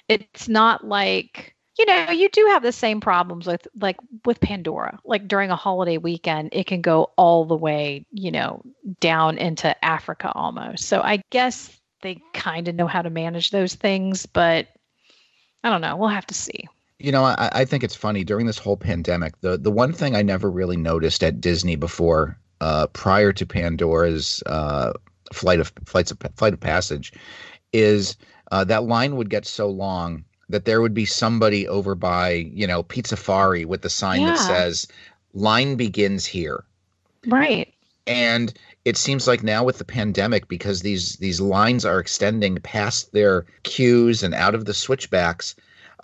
[0.08, 4.98] It's not like you know, you do have the same problems with like with Pandora.
[5.04, 8.62] Like during a holiday weekend, it can go all the way, you know,
[9.00, 10.86] down into Africa almost.
[10.86, 14.68] So I guess they kind of know how to manage those things, but
[15.64, 15.96] I don't know.
[15.96, 16.68] We'll have to see.
[16.98, 19.40] You know, I, I think it's funny during this whole pandemic.
[19.40, 24.42] The the one thing I never really noticed at Disney before, uh, prior to Pandora's
[24.44, 24.92] uh,
[25.32, 27.14] flight of flights of flight of passage,
[27.72, 28.16] is
[28.50, 32.66] uh, that line would get so long that there would be somebody over by you
[32.66, 34.86] know Pizzafari with the sign that says
[35.34, 36.62] "Line begins here."
[37.26, 37.72] Right.
[38.06, 38.52] and
[38.84, 43.46] it seems like now with the pandemic because these these lines are extending past their
[43.62, 45.54] queues and out of the switchbacks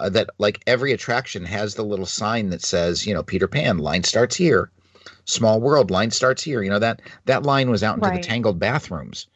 [0.01, 3.78] uh, that like every attraction has the little sign that says you know peter pan
[3.78, 4.70] line starts here
[5.24, 8.22] small world line starts here you know that that line was out into Right.
[8.22, 9.26] the tangled bathrooms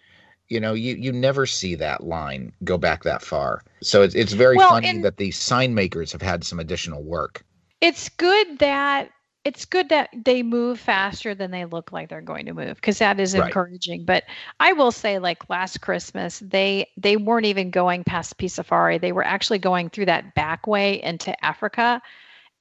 [0.48, 4.32] you know you you never see that line go back that far so it's, it's
[4.32, 7.44] very Well, funny that the sign makers have had some additional work
[7.80, 9.10] it's good that
[9.44, 12.98] it's good that they move faster than they look like they're going to move because
[12.98, 13.46] that is Right.
[13.46, 14.24] encouraging but
[14.60, 19.00] i will say like last christmas they they weren't even going past Pizzafari.
[19.00, 22.00] they were actually going through that back way into africa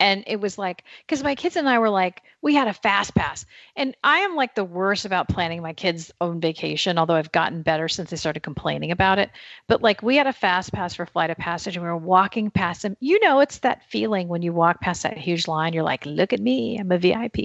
[0.02, 3.14] and it was like because my kids and i were like we had a fast
[3.14, 3.46] pass
[3.76, 7.62] and i am like the worst about planning my kids own vacation although i've gotten
[7.62, 9.30] better since they started complaining about it
[9.68, 12.50] but like we had a fast pass for flight of passage and we were walking
[12.50, 12.98] past them.
[13.00, 16.34] You know it's that feeling when you walk past that huge line you're like look
[16.34, 17.38] at me i'm a vip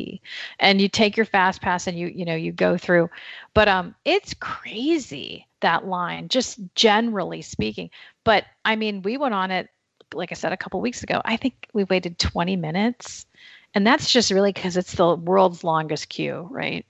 [0.59, 3.11] and you take your fast pass and you you know you go through
[3.53, 7.91] but um it's crazy that line just generally speaking
[8.25, 9.69] but i mean we went on it
[10.15, 13.27] like i said a couple weeks ago i think we waited 20 minutes
[13.75, 16.87] and that's just really because it's the world's longest queue right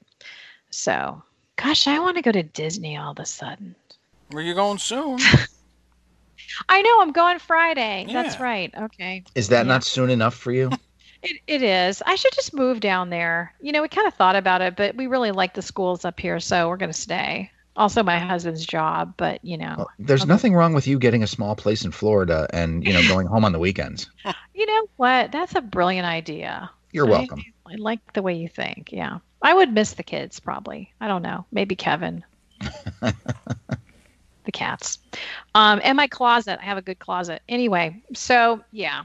[0.70, 1.22] so
[1.56, 3.74] gosh i want to go to disney all of a sudden
[4.30, 5.18] Where you going soon?
[6.68, 8.06] I know I'm going Friday.
[8.12, 8.72] That's right.
[8.76, 9.24] Okay.
[9.34, 9.72] is that Yeah.
[9.72, 10.70] not soon enough for you
[11.22, 12.02] It, it is.
[12.06, 13.54] I should just move down there.
[13.60, 16.20] You know, we kind of thought about it, but we really like the schools up
[16.20, 17.50] here, so we're going to stay.
[17.76, 20.28] Also, my husband's job, but you know, Well, there's Okay.
[20.28, 23.44] nothing wrong with you getting a small place in Florida and you know going home
[23.44, 24.10] on the weekends.
[24.54, 25.32] you know what?
[25.32, 26.70] That's a brilliant idea.
[26.92, 27.28] You're Right.
[27.28, 27.42] welcome.
[27.66, 28.92] I like the way you think.
[28.92, 29.18] Yeah.
[29.42, 30.92] I would miss the kids probably.
[31.00, 31.44] I don't know.
[31.52, 32.24] Maybe Kevin.
[34.44, 34.98] the cats.
[35.54, 36.58] Um, and my closet.
[36.60, 37.42] I have a good closet.
[37.48, 39.04] Anyway, so yeah.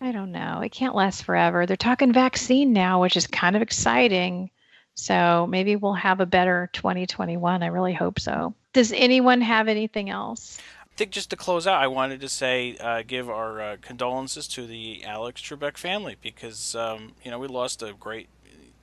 [0.00, 0.60] I don't know.
[0.60, 1.64] It can't last forever.
[1.64, 4.50] They're talking vaccine now, which is kind of exciting.
[4.94, 7.62] So maybe we'll have a better 2021.
[7.62, 8.54] I really hope so.
[8.72, 10.58] Does anyone have anything else?
[10.80, 14.46] I think just to close out, I wanted to say, uh, give our uh, condolences
[14.48, 18.28] to the Alex Trebek family because, um, you know, we lost a great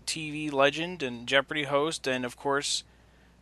[0.07, 2.84] TV legend and Jeopardy host, and of course,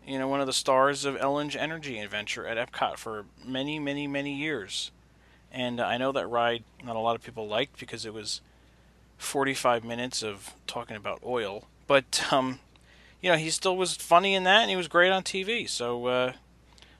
[0.05, 4.05] you know, one of the stars of Ellen's Energy Adventure at Epcot for many, many,
[4.05, 4.91] many years.
[5.49, 8.41] And I know that ride not a lot of people liked because it was
[9.17, 12.59] 45 minutes of talking about oil, but um,
[13.21, 15.67] you know, he still was funny in that, and he was great on TV.
[15.67, 16.33] So uh,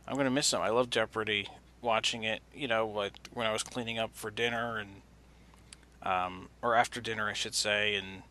[0.08, 0.62] I'm gonna miss him.
[0.62, 1.48] I love Jeopardy,
[1.82, 2.42] watching it.
[2.54, 5.02] You know, like when I was cleaning up for dinner and
[6.04, 8.24] um, or after dinner, I should say, and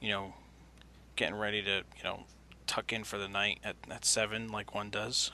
[0.00, 0.34] you know,
[1.16, 2.20] getting ready to you know
[2.66, 5.30] tuck in for the night at at seven, like one does.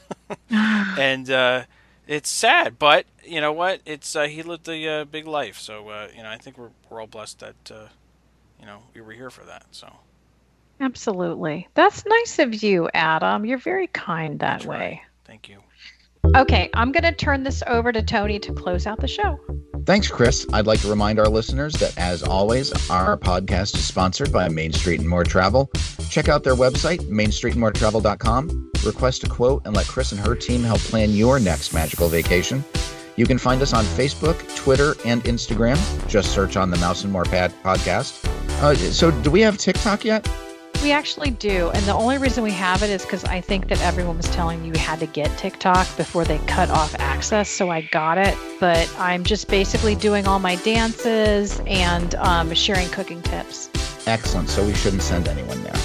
[0.50, 1.64] and uh,
[2.06, 3.80] it's sad, but you know what?
[3.86, 6.70] It's uh, he lived a uh, big life, so uh, you know I think we're
[6.90, 7.88] we're all blessed that uh,
[8.60, 9.66] you know we were here for that.
[9.70, 9.92] So.
[10.80, 11.68] Absolutely.
[11.74, 13.44] That's nice of you, Adam.
[13.44, 14.76] You're very kind that That's way.
[14.76, 15.00] right.
[15.24, 15.58] Thank you.
[16.36, 19.40] Okay, I'm going to turn this over to Tony to close out the show.
[19.86, 20.46] Thanks, Chris.
[20.52, 24.72] I'd like to remind our listeners that, as always, our podcast is sponsored by Main
[24.72, 25.70] Street and More Travel.
[26.10, 28.70] Check out their website, mainstreetandmoretravel.com.
[28.84, 32.62] Request a quote and let Chris and her team help plan your next magical vacation.
[33.16, 35.78] You can find us on Facebook, Twitter, and Instagram.
[36.06, 38.24] Just search on the Mouse and More Pad podcast.
[38.62, 40.28] Uh, so, do we have TikTok yet?
[40.82, 41.70] We actually do.
[41.70, 44.62] And the only reason we have it is because I think that everyone was telling
[44.62, 47.48] me we had to get TikTok before they cut off access.
[47.48, 48.36] So I got it.
[48.60, 53.70] But I'm just basically doing all my dances and um, sharing cooking tips.
[54.06, 54.48] Excellent.
[54.48, 55.76] So, we shouldn't send anyone there.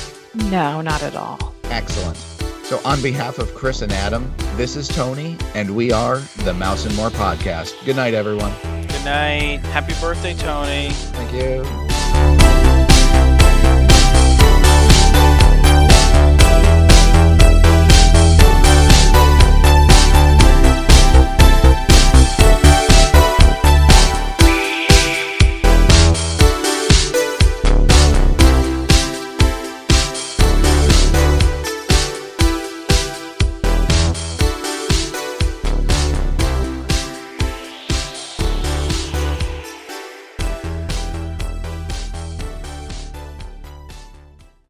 [0.49, 1.53] No, not at all.
[1.65, 2.15] Excellent.
[2.63, 6.85] So, on behalf of Chris and Adam, this is Tony, and we are the Mouse
[6.85, 7.73] and More podcast.
[7.85, 8.53] Good night, everyone.
[8.61, 9.59] Good night.
[9.65, 10.89] Happy birthday, Tony.
[10.91, 11.82] Thank you.